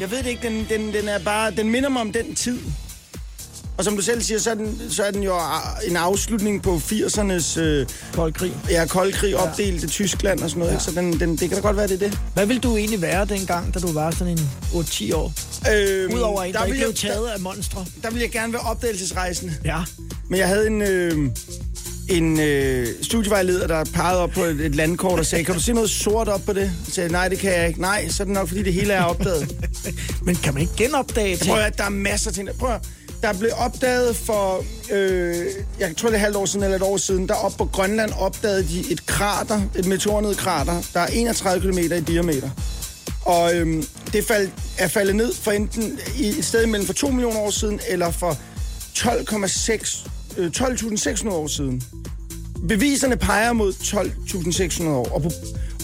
[0.00, 0.48] Jeg ved det ikke.
[0.48, 2.58] Den, den, den, er bare, den minder mig om den tid.
[3.82, 5.38] Og som du selv siger, så er den, så er den jo
[5.88, 8.52] en afslutning på 80'ernes øh, Kold krig.
[8.70, 10.70] ja, koldkrig, opdelte Tyskland og sådan noget.
[10.72, 10.76] Ja.
[10.76, 10.84] Ikke?
[10.84, 12.18] Så den, den, det kan da godt være, det er det.
[12.34, 15.32] Hvad ville du egentlig være dengang, da du var sådan en 8-10 år?
[15.74, 17.78] Øhm, Udover en, der, der ikke blev taget af monstre.
[17.80, 19.54] der, der ville jeg gerne være opdagelsesrejsende.
[19.64, 19.78] Ja.
[20.28, 21.18] Men jeg havde en, øh,
[22.08, 25.72] en øh, studievejleder, der pegede op på et, et landkort og sagde, kan du se
[25.72, 26.60] noget sort op på det?
[26.60, 27.80] Jeg sagde, nej, det kan jeg ikke.
[27.80, 29.54] Nej, så er det nok, fordi det hele er opdaget.
[30.26, 31.50] Men kan man ikke genopdage ting?
[31.50, 32.46] Prøv at, der er masser af ting.
[32.48, 32.80] der- Prøv at,
[33.22, 35.46] der blev opdaget for, øh,
[35.78, 38.12] jeg tror det er halvt år siden eller et år siden, der op på Grønland
[38.18, 42.50] opdagede de et krater, et meteornede krater, der er 31 km i diameter.
[43.24, 44.48] Og øhm, det fald,
[44.78, 48.10] er faldet ned for enten i et sted mellem for 2 millioner år siden, eller
[48.10, 48.36] for
[48.98, 51.82] 12,6 øh, 12.600 år siden.
[52.68, 55.30] Beviserne peger mod 12.600 år, og, på,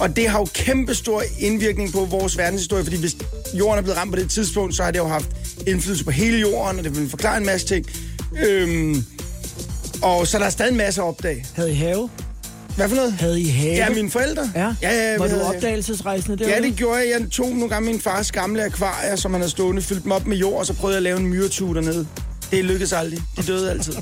[0.01, 3.17] og det har jo kæmpe stor indvirkning på vores verdenshistorie, fordi hvis
[3.55, 5.29] jorden er blevet ramt på det tidspunkt, så har det jo haft
[5.67, 7.87] indflydelse på hele jorden, og det vil forklare en masse ting.
[8.47, 9.05] Øhm,
[10.03, 11.47] og så der er stadig en masse at opdage.
[11.55, 12.09] Havde I have?
[12.77, 13.13] Hvad for noget?
[13.13, 13.75] Havde I have?
[13.75, 14.51] Ja, mine forældre.
[14.55, 14.75] Ja?
[14.83, 16.49] ja, ja Var du opdagelsesrejsende der?
[16.49, 17.21] Ja, det gjorde jeg.
[17.21, 20.27] Jeg tog nogle gange min fars gamle akvarier, som han havde stående, fyldte dem op
[20.27, 22.07] med jord, og så prøvede jeg at lave en myretue dernede.
[22.51, 23.21] Det lykkedes aldrig.
[23.37, 23.95] De døde altid.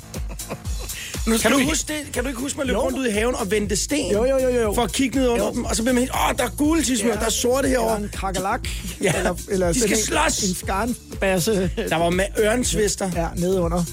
[1.27, 2.13] Nu Kan du, huske det?
[2.13, 4.13] kan du ikke huske, man løb rundt ud i haven og vendte sten?
[4.13, 4.73] Jo, jo, jo, jo.
[4.75, 5.53] For at kigge ned under Jo.
[5.53, 7.81] dem, og så bliver man helt, åh, der er gule tismer, der er sorte Eller
[7.81, 7.99] herovre.
[8.03, 8.69] en kakalak.
[9.03, 10.43] Ja, eller, eller de skal slås.
[10.43, 11.71] En skarnbasse.
[11.89, 13.11] Der var med ørensvister.
[13.17, 13.85] Ja, nede under.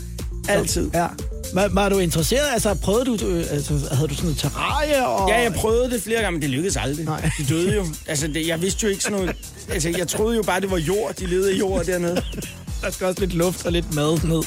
[0.50, 0.90] Altid.
[0.94, 1.08] Ja.
[1.54, 2.46] Var, var du interesseret?
[2.54, 5.08] Altså, prøvede du, øh, altså, havde du sådan et terrarie?
[5.08, 5.30] Og...
[5.30, 7.06] Ja, jeg prøvede det flere gange, men det lykkedes aldrig.
[7.06, 7.30] Nej.
[7.38, 7.86] De døde jo.
[8.08, 9.36] Altså, det, jeg vidste jo ikke sådan noget...
[9.70, 11.14] Altså, jeg troede jo bare, det var jord.
[11.16, 12.22] De levede i jord dernede.
[12.84, 14.44] Der skal også lidt luft og lidt mad ned.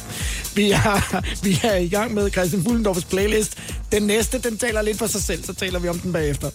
[0.55, 3.59] Vi er, vi er i gang med Christian Fuglendorfs playlist.
[3.93, 6.51] Den næste, den taler lidt for sig selv, så taler vi om den bagefter.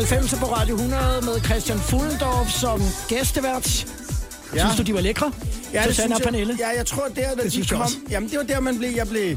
[0.00, 3.86] 90 på Radio 100 med Christian Fuglendorf som gæstevært.
[4.54, 4.58] Ja.
[4.60, 5.32] Synes du, de var lækre?
[5.72, 7.86] Ja, det synes jeg, ja, jeg tror, der, da Det de kom...
[8.10, 8.90] Jamen, det var der, man blev...
[8.96, 9.36] Jeg blev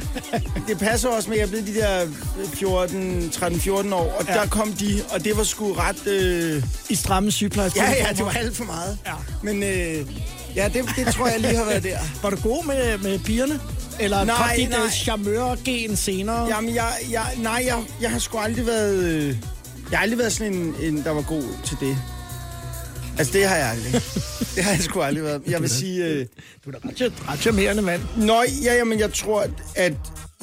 [0.68, 2.07] det passer også med, at jeg blev de der
[2.53, 4.34] 14, 13-14 år, og Ja.
[4.34, 6.07] der kom de, og det var sgu ret...
[6.07, 6.64] Øh...
[6.89, 7.80] I stramme sygeplejerske.
[7.82, 8.97] Ja, ja, det var alt for meget.
[9.05, 9.14] Ja.
[9.43, 10.07] Men øh,
[10.55, 11.97] ja, det, det tror jeg lige har været der.
[12.22, 13.59] Var du god med, med pigerne?
[13.99, 14.80] Eller Nej, kom dit nej.
[14.86, 16.47] øh, charmeur-gen senere?
[16.55, 19.03] Jamen, jeg, jeg, nej, jeg, jeg har sgu aldrig været...
[19.03, 19.36] Øh,
[19.93, 21.97] jeg har aldrig været sådan en, en, der var god til det.
[23.17, 23.93] Altså, det har jeg aldrig.
[24.55, 25.41] det har jeg sgu aldrig været.
[25.47, 26.05] Jeg vil sige...
[26.05, 26.25] Øh,
[26.65, 28.01] Du er da ret, ret charmerende mand.
[28.17, 29.93] Nå, ja, jamen, jeg tror, at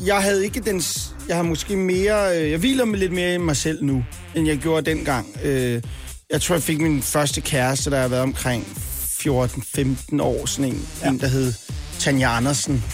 [0.05, 0.83] jeg havde ikke den...
[1.29, 2.39] Jeg har måske mere...
[2.41, 5.27] Øh, jeg hviler mig lidt mere i mig selv nu, end jeg gjorde dengang.
[5.45, 5.83] Øh,
[6.31, 8.67] jeg tror, jeg fik min første kæreste, der har været omkring
[9.27, 10.47] 14-15 år.
[10.47, 11.09] Sådan en, ja.
[11.09, 11.53] en der hed
[11.99, 12.85] Tanja Andersen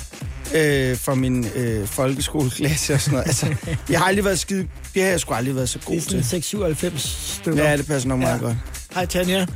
[0.54, 3.26] øh, fra min øh, folkeskoleklasse og sådan noget.
[3.26, 3.54] Altså,
[3.90, 4.68] jeg har aldrig været skide...
[4.96, 6.44] Det har jeg sgu aldrig været så god Det er til.
[6.50, 6.98] sådan 6-97
[7.40, 7.70] stykker.
[7.70, 8.44] Ja, det passer nok meget Ja.
[8.44, 8.56] godt.
[8.94, 9.46] Hej Tanja.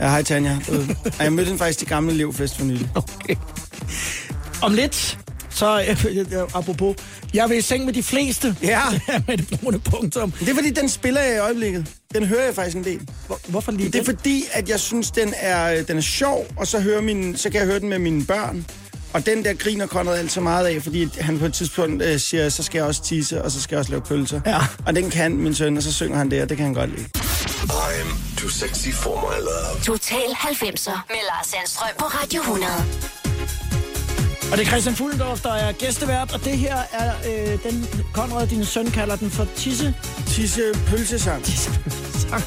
[0.00, 0.58] Ja, hej Tanja.
[1.18, 2.88] Og jeg mødte hende faktisk til gamle elevfest for nylig.
[2.94, 3.34] Okay.
[4.62, 5.18] Om lidt,
[5.50, 6.96] så øh, øh, apropos,
[7.34, 8.56] jeg vil i seng med de fleste.
[8.62, 8.80] Ja.
[9.28, 10.30] med det brune punktum.
[10.30, 11.86] Det er fordi, den spiller jeg i øjeblikket.
[12.14, 13.00] Den hører jeg faktisk en del.
[13.26, 16.66] Hvor, hvorfor lige Det er fordi, at jeg synes, den er, den er sjov, og
[16.66, 18.66] så, hører min, så kan jeg høre den med mine børn.
[19.12, 22.20] Og den der griner Conrad alt så meget af, fordi han på et tidspunkt øh,
[22.20, 24.40] siger, så skal jeg også tisse, og så skal jeg også lave pølser.
[24.46, 24.58] Ja.
[24.86, 26.90] Og den kan min søn, og så synger han det, og det kan han godt
[26.90, 27.08] lide.
[27.60, 29.80] I'm too sexy for my love.
[29.84, 32.72] Total 90'er med Lars Sandstrøm på Radio 100.
[34.52, 38.46] Og det er Christian Fuglendorf, der er gæstevært, og det her er øh, den, Konrad,
[38.46, 39.94] din søn, kalder den for tisse.
[40.26, 41.46] Tisse pølsesang.
[41.46, 42.42] Sang.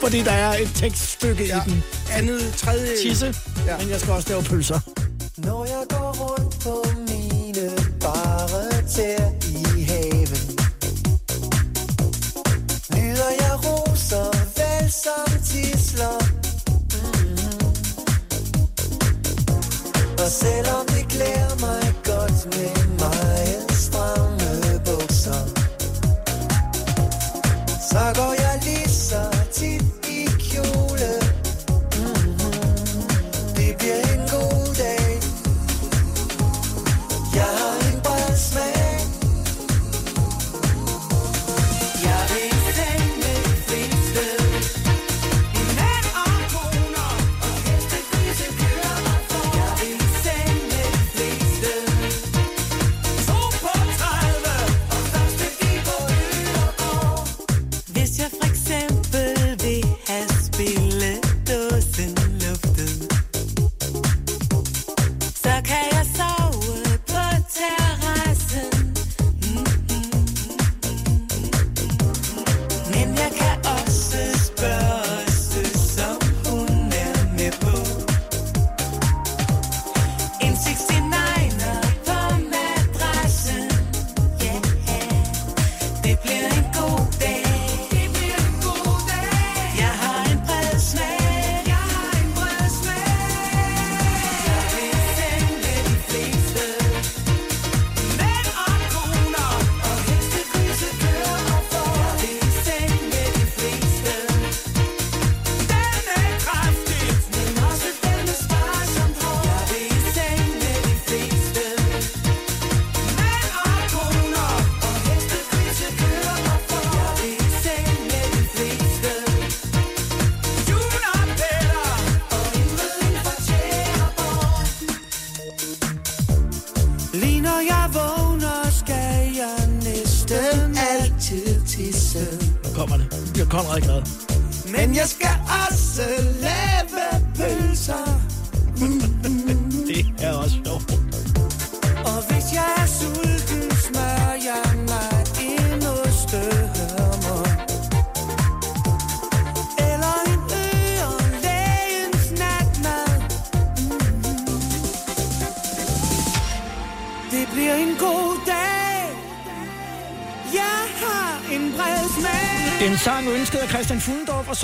[0.00, 1.62] Fordi der er et tekststykke ja.
[1.66, 1.84] i den.
[2.12, 2.96] Andet, tredje...
[3.02, 3.34] Tisse.
[3.66, 3.78] Ja.
[3.78, 5.03] men jeg skal også lave pølser.
[5.36, 7.70] Når jeg går rundt på mine
[8.00, 8.82] bare
[9.46, 10.46] i haven
[12.94, 16.18] Nyder jeg roser, vel som tisler
[16.94, 17.66] mm-hmm.
[20.22, 25.42] Og selvom det klæder mig godt med meget stramme bukser
[27.90, 28.43] Så går jeg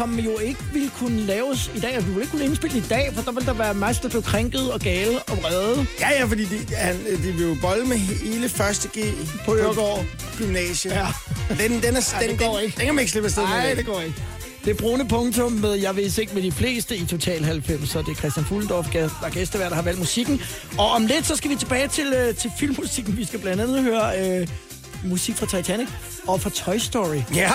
[0.01, 3.11] som jo ikke ville kunne laves i dag, vi ville ikke kunne indspille i dag,
[3.15, 5.87] for der ville der være masser, der blev krænket og gale og vrede.
[6.01, 10.05] Ja, ja, fordi de, han, de vil jo bolle med hele første G På Øregård.
[10.39, 10.95] Gymnasie.
[10.95, 11.07] Ja.
[11.49, 12.77] Den, den, er, Ja, den, går den, ikke.
[12.77, 13.51] Den kan man ikke slippe afsted med.
[13.51, 14.23] Nej, det går ikke.
[14.65, 17.99] Det er brune punktum med Jeg ved ikke med de fleste i Total 90, så
[18.03, 20.41] det er Christian Fuglendorf, der er gæstevært, der har valgt musikken.
[20.79, 23.17] Og om lidt, så skal vi tilbage til, øh, til filmmusikken.
[23.17, 24.49] Vi skal blandt andet høre øh,
[25.05, 25.89] musik fra Titanic
[26.27, 27.21] og fra Toy Story.
[27.35, 27.53] Ja.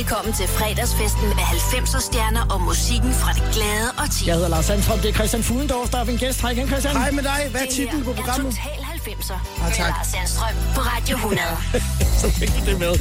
[0.00, 4.26] Velkommen til fredagsfesten med 90'er stjerner og musikken fra det glade og ti.
[4.26, 6.40] Jeg hedder Lars Sandstrøm, det er Christian Fuglendorf, der er en gæst.
[6.40, 6.96] Hej igen, Christian.
[6.96, 7.40] Hej med dig.
[7.50, 8.54] Hvad er titlen på programmet?
[8.54, 9.88] Total 90'er Ah, med tak.
[9.96, 11.40] Lars Sandstrøm på Radio 100.
[12.20, 12.92] så fik det med.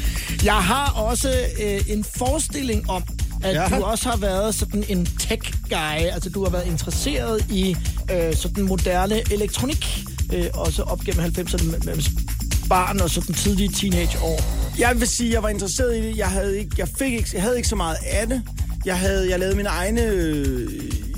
[0.44, 1.30] Jeg har også
[1.64, 3.04] øh, en forestilling om,
[3.44, 3.78] at Ja.
[3.78, 6.04] du også har været sådan en tech-guy.
[6.16, 7.76] Altså, du har været interesseret i
[8.12, 10.00] øh, sådan moderne elektronik,
[10.34, 11.96] øh, også op gennem 90'erne med, med
[12.70, 14.42] barn og sådan tidlige teenageår.
[14.80, 16.18] Jeg vil sige, at jeg var interesseret i det.
[16.18, 18.42] Jeg havde ikke, jeg fik ikke, jeg havde ikke så meget af det.
[18.86, 20.68] Jeg havde, jeg lavede mine egne, øh,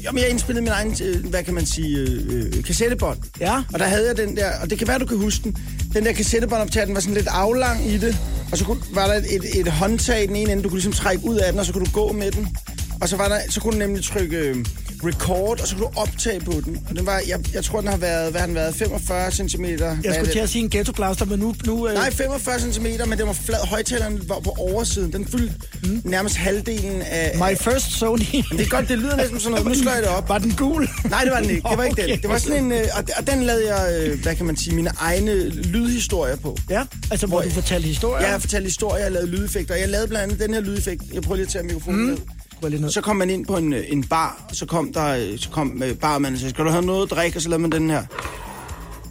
[0.03, 3.17] jamen jeg indspillede min egen, øh, hvad kan man sige, øh, øh, kassettebånd.
[3.39, 3.63] Ja.
[3.73, 5.57] Og der havde jeg den der, og det kan være, du kan huske den.
[5.93, 8.17] Den der kassettebåndoptager, den var sådan lidt aflang i det.
[8.51, 10.77] Og så kunne, var der et, et, et håndtag i den ene ende, du kunne
[10.77, 12.57] ligesom trække ud af den, og så kunne du gå med den.
[13.01, 14.55] Og så, var der, så kunne du nemlig trykke øh,
[15.03, 16.77] record, og så kunne du optage på den.
[16.89, 19.65] Og den var, jeg, jeg tror, den har været, hvad har den været, 45 cm.
[19.65, 21.55] Jeg skulle til at sige en ghetto blaster, men nu...
[21.65, 23.67] nu øh, Nej, 45 cm, men den var flad.
[23.67, 25.13] Højtaleren var på oversiden.
[25.13, 26.01] Den fyldte mm.
[26.05, 27.31] nærmest halvdelen af...
[27.35, 28.19] My first Sony.
[28.51, 29.77] Det er godt, det lyder næsten som sådan noget.
[29.77, 30.29] Nu slår jeg det op.
[30.29, 30.89] Var den gul?
[31.09, 31.69] Nej, det var den ikke.
[31.69, 32.21] Det var ikke Okay, den.
[32.21, 32.71] Det var sådan en...
[32.71, 36.57] Øh, og, og den lavede jeg, øh, hvad kan man sige, mine egne lydhistorier på.
[36.69, 38.21] Ja, altså hvor, Hvor- du fortalte historier.
[38.21, 39.75] Jeg har fortalt historier, jeg lavede lydeffekter.
[39.75, 41.03] Jeg lavede blandt andet den her lydeffekt.
[41.13, 42.07] Jeg prøver lige at tage mikrofonen mm.
[42.07, 42.17] ned.
[42.61, 42.89] Gå lige ned.
[42.89, 45.49] Så kom man ind på en, øh, en bar, og så kom der øh, så
[45.49, 47.37] kom øh, barmanden og sagde, skal du have noget at drikke?
[47.37, 48.03] Og så lavede man den her.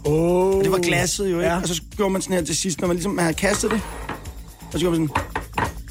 [0.05, 0.57] Oh.
[0.57, 1.49] Og det var glasset jo, ikke?
[1.49, 1.61] Ja.
[1.61, 3.81] Og så gjorde man sådan her til sidst, når man ligesom man havde kastet det.
[4.65, 5.23] Og så gjorde man sådan,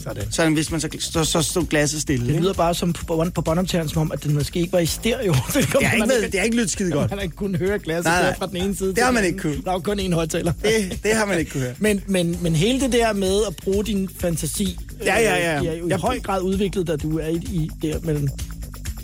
[0.03, 0.23] Sådan.
[0.33, 2.25] så vidste man, så, så, så stod glasset stille.
[2.27, 2.43] Det ikke?
[2.43, 5.33] lyder bare som på, på båndoptageren, som om, at den måske ikke var i stereo.
[5.55, 7.11] det, Det har ikke, været, det har ikke lyttet skide godt.
[7.11, 8.37] Man har ikke kunnet høre glasset Nej, nej.
[8.39, 8.95] fra den ene side.
[8.95, 9.65] Det har man ikke kunnet.
[9.65, 10.53] Der er jo kun én højtaler.
[10.63, 11.75] Det, det har man ikke kunne høre.
[11.87, 15.61] Men, men, men hele det der med at bruge din fantasi, Ja, ja, ja.
[15.61, 18.29] øh, er jo i Jeg- høj grad udviklet, da du er i, i der mellem...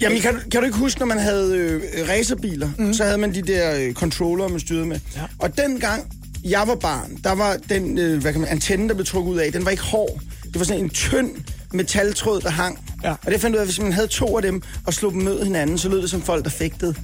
[0.00, 2.94] Jamen, kan, du- kan du ikke huske, når man havde øh, racerbiler, mm.
[2.94, 5.00] så havde man de der øh, controller, man styrede med.
[5.16, 5.20] Ja.
[5.38, 6.12] Og dengang
[6.44, 9.38] jeg var barn, der var den øh, hvad kan man, antenne, der blev trukket ud
[9.38, 10.20] af, den var ikke hård.
[10.56, 11.30] Det var sådan en tynd
[11.72, 12.78] metaltråd, der hang.
[13.04, 13.10] Ja.
[13.10, 15.22] Og det fandt ud af, at hvis man havde to af dem og slog dem
[15.22, 16.94] mod hinanden, så lød det som folk, der fægtede.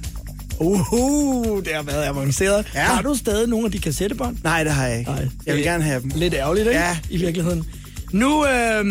[0.59, 2.71] Uhu, det har været avanceret.
[2.75, 2.81] Ja.
[2.83, 4.37] Har du stadig nogle af de kassettebånd?
[4.43, 5.11] Nej, det har jeg ikke.
[5.11, 5.27] Nej.
[5.45, 6.11] Jeg vil gerne have dem.
[6.15, 6.79] Lidt ærgerligt, ikke?
[6.79, 6.97] Ja.
[7.09, 7.65] I virkeligheden.
[8.11, 8.85] Nu, øh,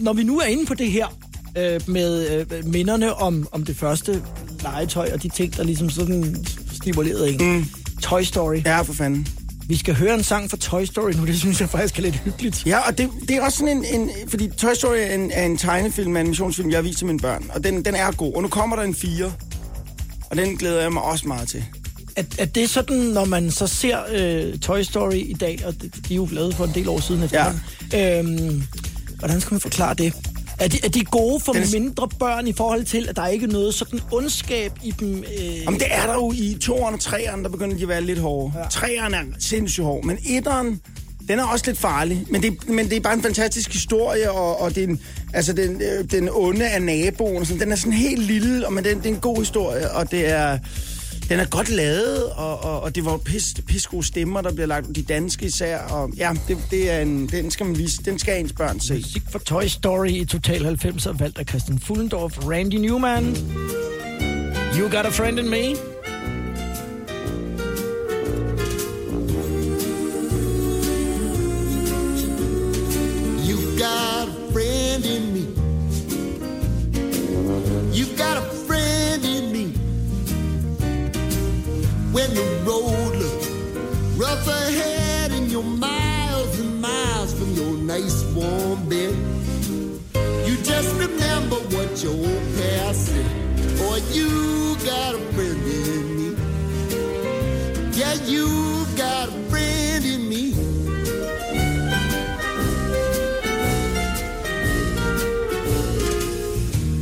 [0.00, 1.06] når vi nu er inde på det her
[1.58, 4.22] øh, med øh, minderne om, om det første
[4.62, 7.56] legetøj og de ting, der ligesom sådan stimulerede en.
[7.56, 7.64] Mm.
[8.02, 8.62] Toy Story.
[8.64, 9.28] Ja, for fanden.
[9.70, 11.26] Vi skal høre en sang fra Toy Story nu.
[11.26, 12.66] Det synes jeg faktisk er lidt hyggeligt.
[12.66, 14.10] Ja, og det, det er også sådan en, en...
[14.28, 17.18] Fordi Toy Story er en, er en tegnefilm, en animationsfilm, jeg har vist til mine
[17.18, 17.50] børn.
[17.54, 18.34] Og den, den er god.
[18.34, 19.32] Og nu kommer der en fire.
[20.30, 21.64] Og den glæder jeg mig også meget til.
[22.16, 26.08] Er, er det sådan, når man så ser øh, Toy Story i dag, og det,
[26.08, 27.62] de er jo lavet for en del år siden efterhånden,
[27.92, 28.18] ja.
[28.18, 28.62] øhm,
[29.18, 30.29] hvordan skal man forklare det?
[30.60, 33.26] Er de, er de gode for Den er- mindre børn i forhold til, at der
[33.26, 35.14] ikke er noget sådan ondskab i dem?
[35.38, 38.00] Øh, Jamen, det er der jo i toeren og treeren, der begynder de at være
[38.02, 38.52] lidt hårde.
[38.58, 38.68] Ja.
[38.68, 40.80] Treeren er sindssygt hård, men etteren,
[41.28, 42.24] den er også lidt farlig.
[42.30, 45.00] Men det, men det er bare en fantastisk historie, og, og det er en,
[45.34, 47.46] altså den, øh, den onde af naboen.
[47.46, 50.10] Sådan, den er sådan helt lille, og men den, det er en god historie, og
[50.10, 50.58] det er...
[51.30, 54.66] Den er godt lavet, og, og, og det var pis, pis gode stemmer, der bliver
[54.66, 55.78] lagt, de danske især.
[55.78, 58.94] Og ja, det, det er en, den skal man vise, den skal ens børn se.
[58.94, 63.36] Musik for Toy Story i Total 90'er, valgt af Christian Fullendorf, Randy Newman.
[64.78, 65.99] You Got a Friend in Me.
[82.20, 83.48] When the road looks
[84.18, 89.16] rough ahead and you're miles and miles from your nice warm bed,
[90.46, 93.78] you just remember what your old past said.
[93.78, 96.36] Boy, you got a friend in me.
[97.98, 100.52] Yeah, you got a friend in me.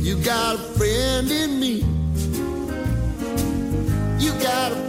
[0.01, 1.83] You got a friend in me.
[4.17, 4.88] You got a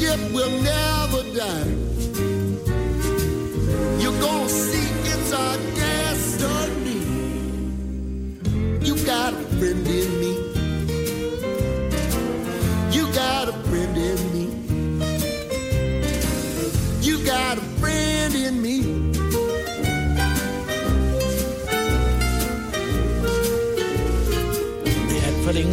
[0.00, 1.89] friendship will never die.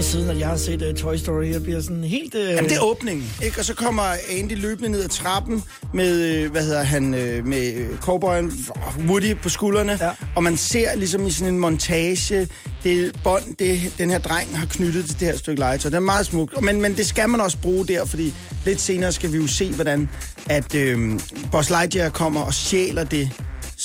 [0.07, 1.51] Siden, at jeg har set uh, Toy Story.
[1.51, 2.35] Jeg bliver sådan helt...
[2.35, 2.41] Uh...
[2.41, 3.59] Jamen, det er åbningen, ikke?
[3.59, 7.73] Og så kommer Andy løbende ned ad trappen med, øh, hvad hedder han, øh, med
[7.73, 8.65] øh, cowboyen
[9.07, 9.97] Woody på skuldrene.
[10.01, 10.11] Ja.
[10.35, 12.47] Og man ser ligesom i sådan en montage,
[12.83, 15.89] det bånd, det, den her dreng har knyttet til det her stykke legetøj.
[15.89, 16.61] Det er meget smukt.
[16.61, 18.33] Men, men det skal man også bruge der, fordi
[18.65, 20.09] lidt senere skal vi jo se, hvordan
[20.49, 21.19] at øh,
[21.51, 23.31] Buzz Lightyear kommer og stjæler det,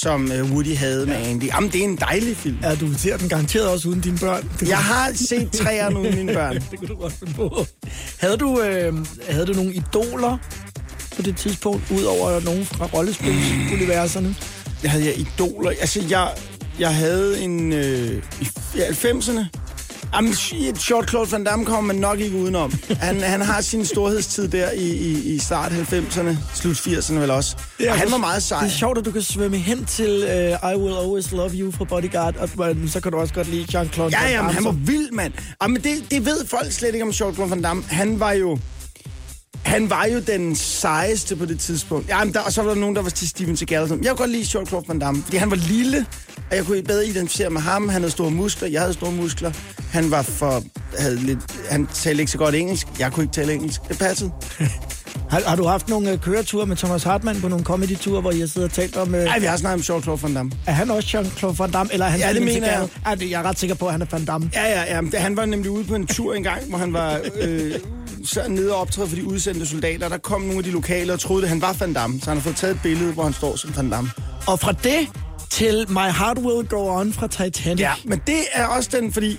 [0.03, 1.49] som øh, Woody havde med Andy.
[1.49, 2.59] Jamen, det er en dejlig film.
[2.63, 4.51] Ja, du ser den garanteret også uden dine børn.
[4.61, 6.55] Det Jeg har set træerne uden mine børn.
[6.71, 7.67] det kunne du godt finde på.
[8.21, 8.95] Havde du, øh,
[9.29, 10.39] havde du nogle idoler
[11.17, 14.37] på det tidspunkt, udover nogen fra rollespilsuniverserne?
[14.83, 15.71] Jeg havde jeg idoler.
[15.71, 16.29] Altså, jeg,
[16.79, 17.73] jeg havde en...
[17.73, 19.45] Øh, I ja, 90'erne.
[20.15, 20.35] Jamen,
[20.77, 22.73] Short Claude Van Damme kommer man nok ikke udenom.
[23.01, 27.57] Han, han har sin storhedstid der i, i, i start 90'erne, slut 80'erne vel også.
[27.89, 28.61] Og han var meget sej.
[28.61, 30.25] Det er sjovt, at du kan svømme hen til
[30.63, 33.49] uh, I Will Always Love You fra Bodyguard, og uh, så kan du også godt
[33.49, 35.33] lide Jean-Claude Ja, ja, Damme, men han var vild, mand.
[35.63, 37.83] Jamen, det, det ved folk slet ikke om Short Claude Van Damme.
[37.89, 38.59] Han var jo...
[39.63, 42.09] Han var jo den sejeste på det tidspunkt.
[42.09, 43.81] Ja, men der, og så var der nogen, der var til Steven Seagal.
[43.81, 46.07] Jeg kunne godt lide Short Claude Van Damme, fordi han var lille,
[46.51, 47.89] og jeg kunne bedre identificere med ham.
[47.89, 49.53] Han havde store muskler, jeg havde store muskler.
[49.91, 50.63] Han var for...
[50.99, 51.39] Havde lidt,
[51.71, 52.87] han talte ikke så godt engelsk.
[52.99, 53.81] Jeg kunne ikke tale engelsk.
[53.89, 54.31] Det passede.
[55.31, 58.41] Har, har du haft nogle uh, køreture med Thomas Hartmann på nogle comedy-ture, hvor I
[58.41, 59.09] har siddet og talt om...
[59.15, 60.53] Uh, Nej, vi har snakket om Short Claude Van Damme.
[60.67, 62.89] er han også Jean-Claude Van Damme, eller er han Ja, det mener?
[63.07, 64.51] Ja, det, jeg er ret sikker på, at han er Van Damme.
[64.55, 65.19] Ja, ja, ja.
[65.19, 67.73] Han var nemlig ude på en tur en gang, hvor han var øh,
[68.25, 70.09] så nede og optræde for de udsendte soldater.
[70.09, 72.21] Der kom nogle af de lokale og troede, at han var Van Damme.
[72.21, 74.11] Så han har fået taget et billede, hvor han står som Van Damme.
[74.47, 75.09] Og fra det
[75.51, 77.81] til My Heart Will Go On fra Titanic.
[77.81, 79.37] Ja, men det er også den, fordi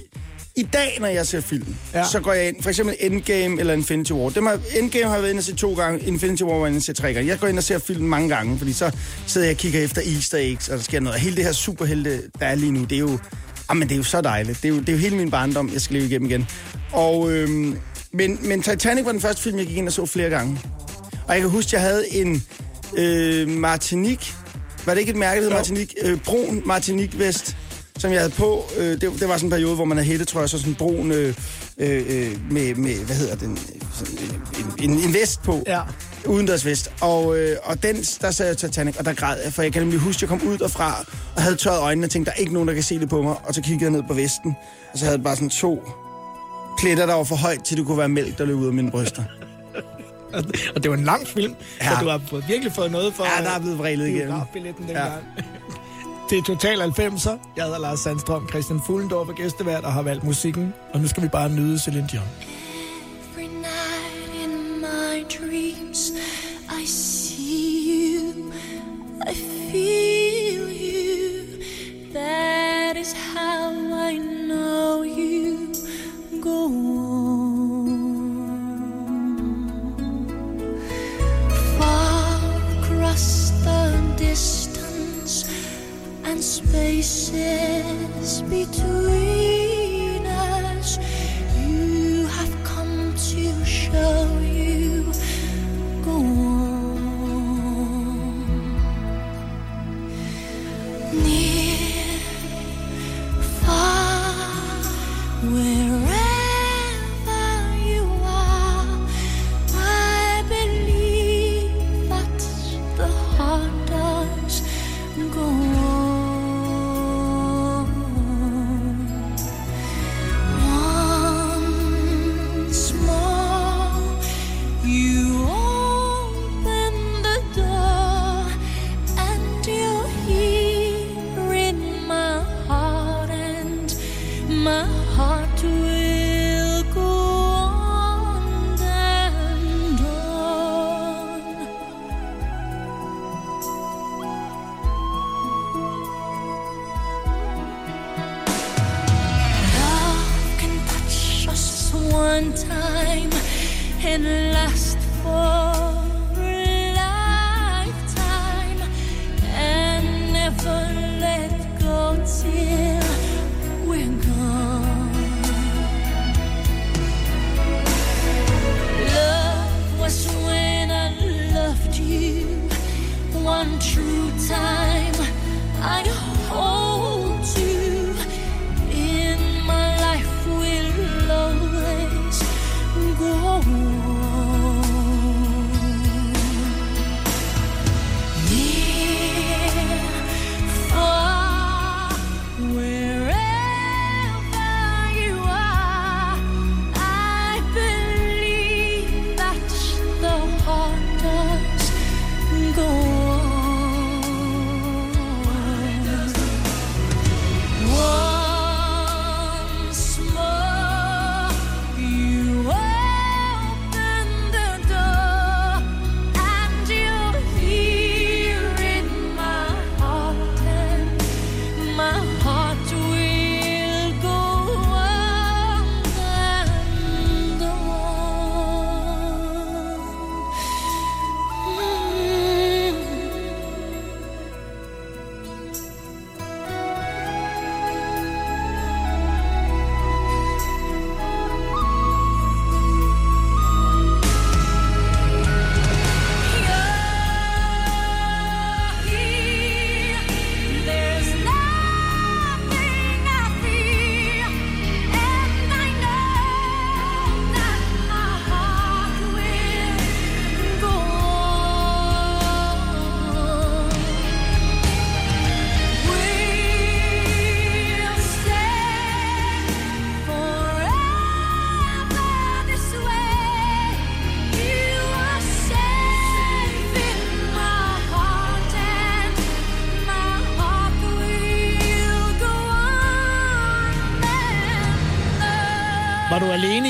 [0.55, 2.03] i dag, når jeg ser film, Ja.
[2.07, 4.29] så går jeg ind, for eksempel Endgame eller Infinity War.
[4.29, 6.67] Dem har, Endgame har jeg været inde og se to gange, Infinity War var jeg
[6.67, 7.29] inde og se tre gange.
[7.29, 8.91] Jeg går ind og ser film mange gange, fordi så
[9.27, 11.15] sidder jeg og kigger efter easter eggs, og der sker noget.
[11.15, 13.19] Og hele det her superhelte, der er lige nu, det er jo,
[13.69, 14.57] jamen, det er jo så dejligt.
[14.63, 16.47] Det er jo, det er jo hele min barndom, jeg skal leve igennem igen.
[16.91, 17.77] Og, øhm,
[18.13, 20.59] men, men Titanic var den første film, jeg gik ind og så flere gange.
[21.27, 22.43] Og jeg kan huske, jeg havde en
[22.97, 24.35] øh, Martinique,
[24.85, 26.07] var det ikke et mærke, der hed Martinique?
[26.07, 27.55] Øh, brun Martinique-vest,
[27.97, 28.63] som jeg havde på.
[28.77, 31.11] Øh, det, det var sådan en periode, hvor man havde hættetrøjer, så sådan en brun
[31.11, 31.33] øh,
[31.77, 33.59] øh, øh, med, med, hvad hedder den,
[33.93, 34.17] sådan
[34.79, 35.63] en, en, en vest på.
[35.67, 35.81] Ja.
[36.27, 36.91] Udendørs vest.
[37.01, 39.81] Og, øh, og den, der sad jeg Titanic, og der græd jeg, for jeg kan
[39.81, 41.05] nemlig huske, at jeg kom ud derfra
[41.35, 43.21] og havde tørret øjnene og tænkte, der er ikke nogen, der kan se det på
[43.21, 43.35] mig.
[43.43, 44.55] Og så kiggede jeg ned på vesten,
[44.93, 46.02] og så havde jeg bare sådan to
[46.77, 48.91] pletter, der var for højt, til det kunne være mælk, der løb ud af mine
[48.91, 49.23] bryster.
[50.75, 51.89] Og det var en lang film, ja.
[51.89, 53.23] så du har fået, virkelig fået noget for...
[53.23, 54.27] Ja, der er blevet vrælet igennem.
[54.27, 55.05] biografbilletten Ja.
[56.29, 57.37] Det er Total 90'er.
[57.55, 60.73] Jeg hedder Lars Sandstrøm, Christian Fuglendorf er gæstevært og har valgt musikken.
[60.93, 62.23] Og nu skal vi bare nyde Celine Dion.
[63.31, 66.11] Every night in my dreams,
[66.81, 68.51] I see you,
[69.27, 69.33] I
[69.71, 71.63] feel you.
[72.13, 73.71] That is how
[74.09, 75.52] I know you
[76.43, 77.87] go on.
[81.77, 82.37] Far
[82.79, 83.81] across the
[84.17, 85.47] distance
[86.25, 90.99] and spaces between us.
[91.57, 94.27] You have come to show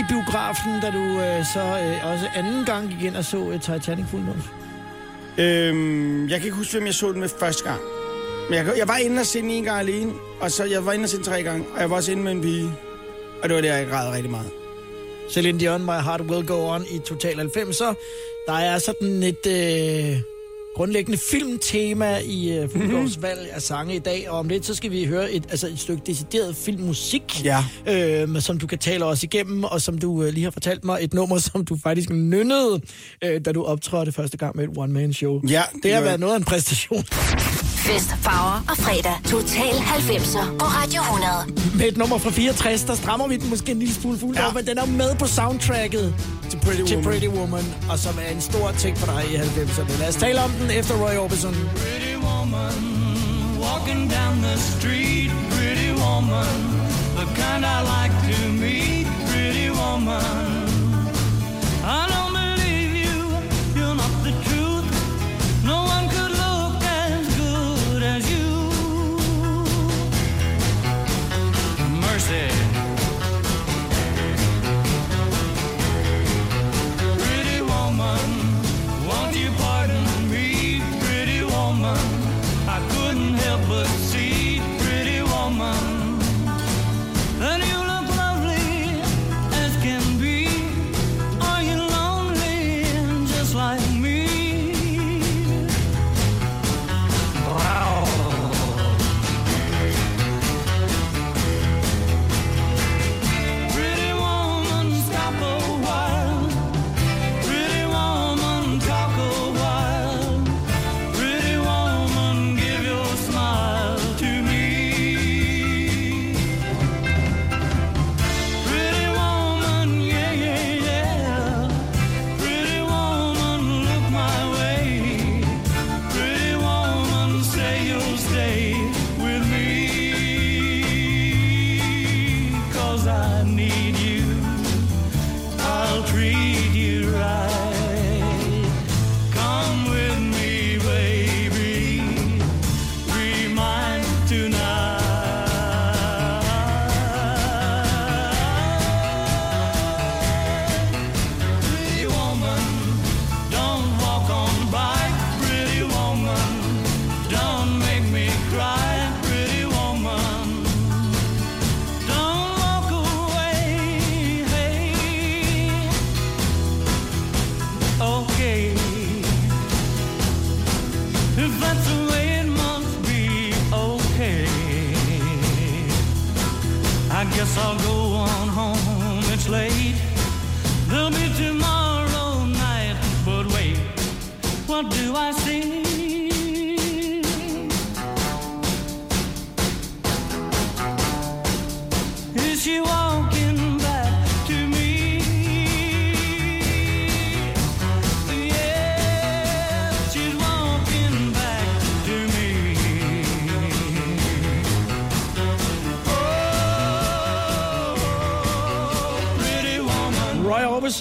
[0.03, 3.59] i biografen, da du øh, så øh, også anden gang gik ind og så øh,
[3.61, 4.43] Titanic fuldnås?
[5.37, 7.81] Øhm, jeg kan ikke huske, hvem jeg så den med første gang.
[8.49, 10.91] Men jeg, jeg var inde og se den en gang alene, og så jeg var
[10.91, 12.71] inde og se den tre gange, og jeg var også inde med en pige.
[13.43, 14.49] Og det var der, jeg græd rigtig meget.
[15.31, 17.93] Celine Dion, My Heart Will Go On i Total 90'er.
[18.47, 20.32] Der er sådan et øh,
[20.76, 24.91] grundlæggende filmtema i øh, Fuldgårds valg af sange i dag, og om lidt så skal
[24.91, 27.63] vi høre et, altså et stykke decideret filmmusik, Ja.
[27.89, 30.99] øh, som du kan tale os igennem, og som du øh, lige har fortalt mig,
[31.01, 32.82] et nummer, som du faktisk nynnede,
[33.24, 35.41] øh, da du optrådte første gang med et one-man-show.
[35.49, 37.03] Ja, det har var- været noget af en præstation.
[37.88, 39.15] Fest, farver og fredag.
[39.25, 41.77] Total 90'er på Radio 100.
[41.77, 44.47] Med et nummer fra 64, der strammer vi den måske en lille smule fuldt ja.
[44.47, 46.15] Op, men den er med på soundtracket
[46.49, 47.11] Til Pretty til Woman.
[47.11, 49.99] Pretty Woman, og som er en stor ting for dig i 90'erne.
[49.99, 51.53] Lad os tale om den efter Roy Orbison.
[51.75, 52.75] Pretty woman,
[53.65, 56.55] walking down the street, pretty woman,
[57.19, 60.23] the kind I like to meet, pretty woman.
[61.99, 63.17] I don't believe you,
[63.77, 64.89] you're not the truth.
[65.71, 66.02] No one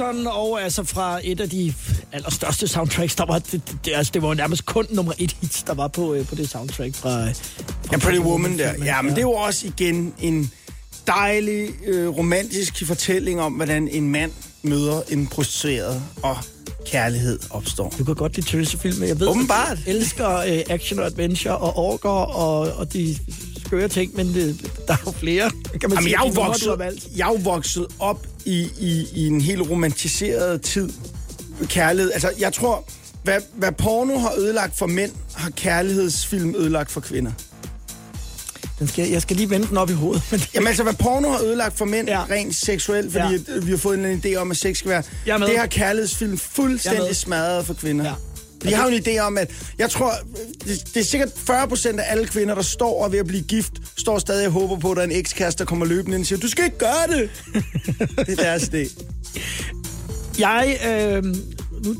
[0.01, 1.75] Orbison, og altså fra et af de
[2.13, 5.75] allerstørste soundtracks, der var, det, det, altså, det var nærmest kun nummer et hit, der
[5.75, 7.33] var på, øh, på det soundtrack fra, fra
[7.93, 8.85] Ja, Pretty Woman der.
[8.85, 10.51] Ja, men det er jo også igen en
[11.07, 14.33] dejlig, øh, romantisk fortælling om, hvordan en mand
[14.63, 16.37] møder en prostitueret, og
[16.87, 17.95] kærlighed opstår.
[17.99, 19.73] Du kan godt lide tøsefilm, jeg ved, Åbenbart.
[19.73, 23.19] at elsker øh, action og adventure og orker og, og de
[23.67, 24.55] skøre ting, men øh,
[24.89, 27.39] der er jo flere, kan man Jamen, sige, jeg, er jo vokset, jeg er jo
[27.43, 30.89] vokset op i, i, i en helt romantiseret tid.
[31.67, 32.13] Kærlighed.
[32.13, 32.85] Altså, jeg tror,
[33.25, 37.33] hvad, hvad porno har ødelagt for mænd, har kærlighedsfilm ødelagt for kvinder.
[38.79, 40.23] Den skal, jeg skal lige vende den op i hovedet.
[40.31, 42.25] Men Jamen altså, hvad porno har ødelagt for mænd Ja.
[42.31, 43.55] rent seksuelt, fordi Ja.
[43.55, 43.61] ja.
[43.63, 45.03] vi har fået en idé om, at sex skal være...
[45.49, 48.05] Det har kærlighedsfilm fuldstændig smadret for kvinder.
[48.05, 48.13] Ja.
[48.65, 50.13] De har jo en idé om, at jeg tror,
[50.65, 53.27] det, det er sikkert 40 procent af alle kvinder, der står og er ved at
[53.27, 56.15] blive gift, står stadig og håber på, at der er en ekskæreste, der kommer løbende
[56.17, 57.31] ind og siger, du skal ikke gøre det.
[58.27, 59.03] det er deres idé.
[60.39, 61.25] Jeg, øh,
[61.85, 61.97] nu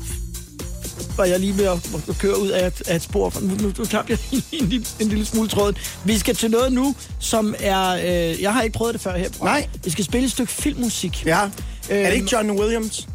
[1.17, 3.33] var jeg lige ved at, at køre ud af et, af et spor.
[3.41, 4.19] Nu, nu, nu tabte jeg
[4.61, 5.75] en, lille- en lille smule tråden.
[6.05, 7.89] Vi skal til noget nu, som er...
[7.89, 9.29] Øh, jeg har ikke prøvet det før her.
[9.41, 9.67] Nej.
[9.83, 11.25] Vi skal spille et stykke filmmusik.
[11.25, 11.43] Ja.
[11.43, 11.51] Øhm,
[11.89, 13.07] er det ikke John Williams?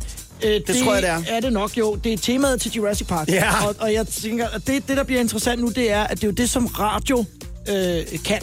[0.45, 1.22] Øh, det, tror jeg, det er.
[1.36, 1.95] er det nok, jo.
[1.95, 3.28] Det er temaet til Jurassic Park.
[3.28, 3.66] Ja.
[3.66, 6.24] Og, og jeg tænker, at det, det, der bliver interessant nu, det er, at det
[6.24, 7.24] er jo det, som radio
[7.68, 8.41] øh, kan.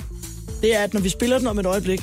[0.62, 2.02] Det er, at når vi spiller den om et øjeblik,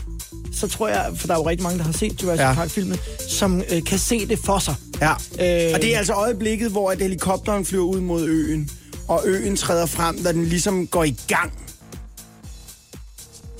[0.55, 2.55] så tror jeg, for der er jo rigtig mange, der har set Jurassic Ja.
[2.55, 4.74] Park-filmen, som øh, kan se det for sig.
[5.01, 5.11] Ja.
[5.11, 8.70] Øh, Og det er altså øjeblikket, hvor at helikopteren flyver ud mod øen,
[9.09, 11.53] og øen træder frem, da den ligesom går i gang.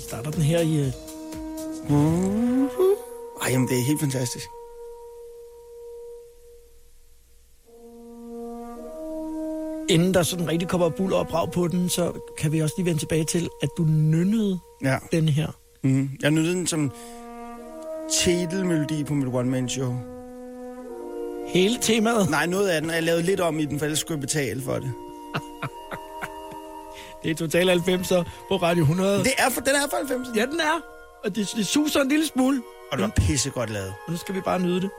[0.09, 0.77] Starter den her i...
[0.79, 0.87] Øh,
[3.43, 4.45] Ej, jamen, det er helt fantastisk.
[9.89, 12.87] Inden der sådan rigtig kommer buller og brag på den, så kan vi også lige
[12.87, 14.99] vende tilbage til, at du nynnede Ja.
[15.13, 15.49] den her.
[15.85, 16.11] Mm.
[16.23, 16.91] Jeg nødte den som
[18.13, 19.95] titelmelodi på mit one-man-show.
[21.47, 22.31] Hele temaet?
[22.31, 24.21] Nej, noget af den, og jeg lavede lidt om i den, for ellers skulle jeg
[24.21, 24.93] betale for det.
[27.23, 29.19] Det er Total 90'er på Radio 100.
[29.19, 30.29] Det er for, den er for 90.
[30.37, 30.81] Ja, den er.
[31.25, 32.63] Og det, det suser en lille smule.
[32.93, 33.95] Og det var pissegodt lavet.
[34.09, 34.91] Nu skal vi bare nyde det.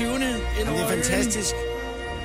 [0.00, 0.26] Flyvende
[0.60, 1.54] ind det er fantastisk.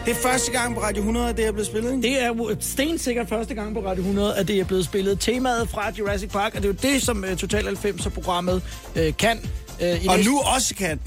[0.06, 2.08] Det er første gang på Radio 100, at det er blevet spillet, ikke?
[2.08, 5.20] Det er stensikkert første gang på Radio 100, at det er blevet spillet.
[5.20, 8.62] Temaet fra Jurassic Park, og det er jo det, som uh, Total 90'er-programmet
[8.96, 9.40] uh, kan.
[9.82, 11.00] Uh, i Og næste, nu også kan.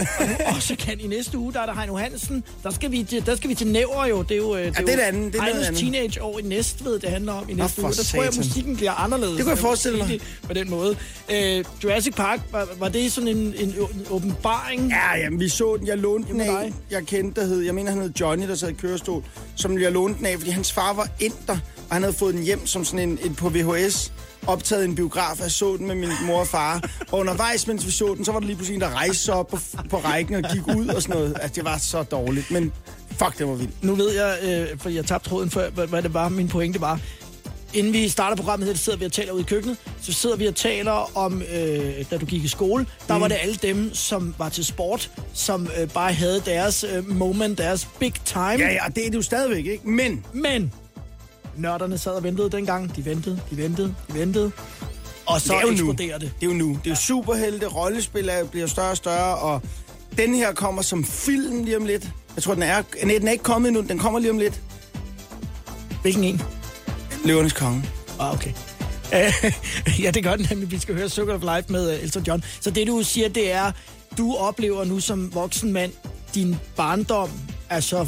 [0.56, 2.44] også kan i næste uge, der er der Heino Hansen.
[2.62, 4.22] Der skal vi til, der skal vi til Nævre jo.
[4.22, 5.80] Det er jo, det det er det andet, det er Heinos andet.
[5.80, 7.92] teenageår i Næstved, det handler om i næste for uge.
[7.92, 8.46] Der tror jeg, satan.
[8.46, 9.34] musikken bliver anderledes.
[9.36, 10.20] Det kunne jeg forestille mig.
[10.42, 10.90] På den måde.
[11.28, 13.74] Uh, Jurassic Park, var, var det sådan en, en, en
[14.10, 14.88] åbenbaring?
[14.90, 15.86] Ja, jamen, vi så den.
[15.86, 16.72] Jeg lånte den af.
[16.90, 19.24] Jeg kendte, der hed, jeg mener, han hed Johnny, der sad i kørestol,
[19.56, 21.58] som jeg lånte den af, fordi hans far var inder,
[21.88, 24.12] og han havde fået den hjem som sådan en, en på VHS
[24.46, 25.40] optaget en biograf.
[25.40, 26.90] Jeg så den med min mor og far.
[27.12, 29.34] Og undervejs, mens vi så den, så var der lige pludselig en, der rejste sig
[29.34, 29.58] op på,
[29.90, 31.36] på rækken og gik ud og sådan noget.
[31.40, 32.50] Altså, det var så dårligt.
[32.50, 32.72] Men
[33.10, 33.84] fuck, det var vildt.
[33.84, 36.80] Nu ved jeg, øh, for jeg tabte tråden før, hvad, hvad det var, min pointe
[36.80, 37.00] var.
[37.74, 39.76] Inden vi starter programmet her, så sidder vi og taler ude i køkkenet.
[40.02, 43.20] Så sidder vi og taler om, øh, da du gik i skole, der mm.
[43.20, 47.58] var det alle dem, som var til sport, som øh, bare havde deres øh, moment,
[47.58, 48.40] deres big time.
[48.46, 49.88] Ja, ja, og det er det jo stadigvæk, ikke?
[49.88, 50.72] Men Men
[51.58, 52.96] nørderne sad og ventede dengang.
[52.96, 54.52] De ventede, de ventede, de ventede.
[55.26, 55.72] Og så det er jo nu.
[55.72, 56.32] eksploderer det.
[56.40, 56.68] Det er jo nu.
[56.68, 59.62] Det er jo superhelte, rollespil er, bliver større og større, og
[60.16, 62.08] den her kommer som film lige om lidt.
[62.34, 63.82] Jeg tror, den er, nej, den er ikke kommet endnu.
[63.82, 64.60] Den kommer lige om lidt.
[66.02, 66.42] Hvilken en?
[67.24, 67.84] Løvernes konge.
[68.20, 68.52] Ah, okay.
[70.02, 70.70] Ja, det gør den nemlig.
[70.70, 72.44] Vi skal høre Sugar of Life med uh, Elton John.
[72.60, 73.72] Så det, du siger, det er,
[74.18, 75.92] du oplever nu som voksen mand,
[76.34, 77.30] din barndom
[77.68, 78.06] er så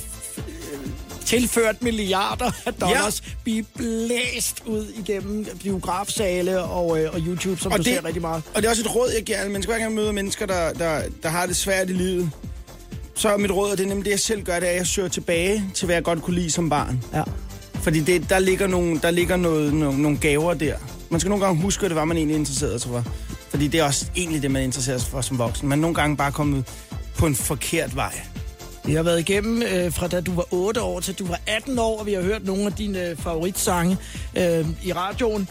[1.24, 3.32] tilført milliarder af dollars, ja.
[3.42, 8.22] blive blæst ud igennem biografsale og, øh, og YouTube, som og du det, ser rigtig
[8.22, 8.42] meget.
[8.54, 9.72] Og det er også et råd, jeg giver alle mennesker.
[9.72, 12.30] Hver gang jeg møder mennesker, der, der, der har det svært i livet,
[13.14, 14.78] så er mit råd, og det er nemlig det, jeg selv gør, det er, at
[14.78, 17.04] jeg søger tilbage til, hvad jeg godt kunne lide som barn.
[17.14, 17.22] Ja.
[17.74, 20.76] Fordi det, der ligger, nogle, der ligger noget, nogle, nogle gaver der.
[21.10, 23.04] Man skal nogle gange huske, at det var, man egentlig interesserede sig for.
[23.50, 25.68] Fordi det er også egentlig det, man interesserer sig for som voksen.
[25.68, 26.64] Man nogle gange bare kommet
[27.18, 28.20] på en forkert vej.
[28.90, 31.78] Vi har været igennem øh, fra da du var 8 år til du var 18
[31.78, 33.98] år, og vi har hørt nogle af dine øh, favoritsange
[34.36, 35.48] øh, i radioen.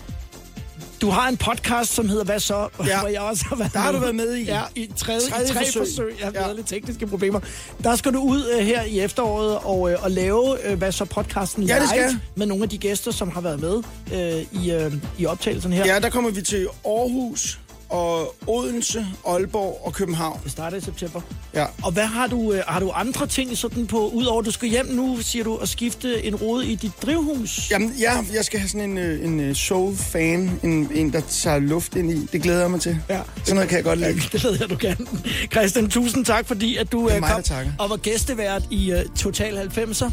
[1.02, 2.68] Du har en podcast, som hedder Hvad så?
[2.88, 3.00] Ja.
[3.00, 4.44] Hvor jeg også har været Der har du været med i.
[4.44, 5.82] Ja, i tredje, Tredje i tre forsøg.
[5.88, 6.16] forsøg.
[6.20, 6.54] Jeg har Ja.
[6.56, 7.40] lidt tekniske problemer.
[7.84, 11.06] Der skal du ud øh, her i efteråret og, øh, og lave øh, Hvad så
[11.06, 12.18] podcasten Ja, live det skal jeg.
[12.36, 13.84] med nogle af de gæster, som har været med
[14.14, 15.86] øh, i, øh, i optagelsen her.
[15.94, 17.60] Ja, der kommer vi til Aarhus
[17.90, 20.40] og Odense, Aalborg og København.
[20.44, 21.22] Det starter i september.
[21.54, 21.66] Ja.
[21.84, 24.70] Og hvad har du, øh, har du andre ting sådan på, udover at du skal
[24.70, 27.72] hjem nu, siger du, at skifte en rode i dit drivhus?
[27.72, 31.60] Jamen, ja, jeg skal have sådan en, øh, en øh, soul-fan, en, en, der tager
[31.60, 32.26] luft ind i.
[32.32, 32.98] Det glæder jeg mig til.
[33.10, 33.22] Ja.
[33.38, 34.20] Sådan noget kan jeg godt lide.
[34.32, 35.08] Det ved jeg, du kan.
[35.52, 39.16] Christian, tusind tak, fordi at du er øh, mig, kom og var gæstevært i uh,
[39.16, 40.12] Total 90'er.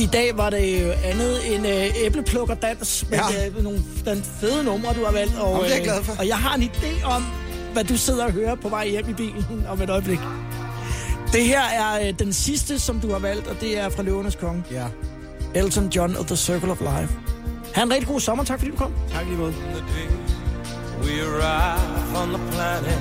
[0.00, 3.48] I dag var det jo andet end uh, æbleplukkerdans, men Ja.
[3.48, 5.38] uh, nogle den fede numre, du har valgt.
[5.38, 6.12] Og, Jamen, det er jeg øh, glad for.
[6.18, 7.24] Og jeg har en idé om,
[7.72, 10.18] hvad du sidder og hører på vej hjem i bilen om et øjeblik.
[11.32, 14.36] Det her er uh, den sidste, som du har valgt, og det er fra Løvernes
[14.36, 14.64] Konge.
[14.70, 14.86] Ja.
[15.54, 17.14] Elton John og The Circle of Life.
[17.74, 18.44] Ha' en rigtig god sommer.
[18.44, 18.92] Tak fordi du kom.
[19.12, 19.54] Tak lige måde.
[21.02, 23.00] we arrive on the planet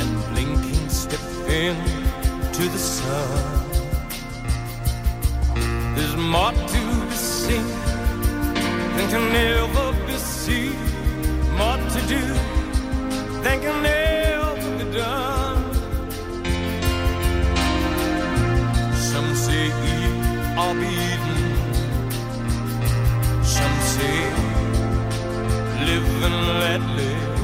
[0.00, 3.65] and blinking step into the sun.
[5.96, 7.66] There's more to be seen
[8.96, 10.76] than can ever be seen,
[11.56, 12.22] more to do
[13.42, 15.64] than can ever be done.
[19.10, 21.42] Some say eat or be eaten.
[23.56, 24.18] Some say
[25.86, 27.36] live and let live.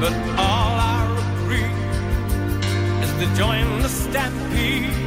[0.00, 0.14] But
[0.46, 1.72] all I agree
[3.04, 5.01] is to join the stampede.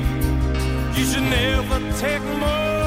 [0.98, 2.85] You should never take more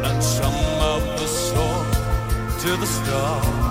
[0.09, 0.55] and some
[0.95, 1.85] of us soar
[2.63, 3.70] to the stars,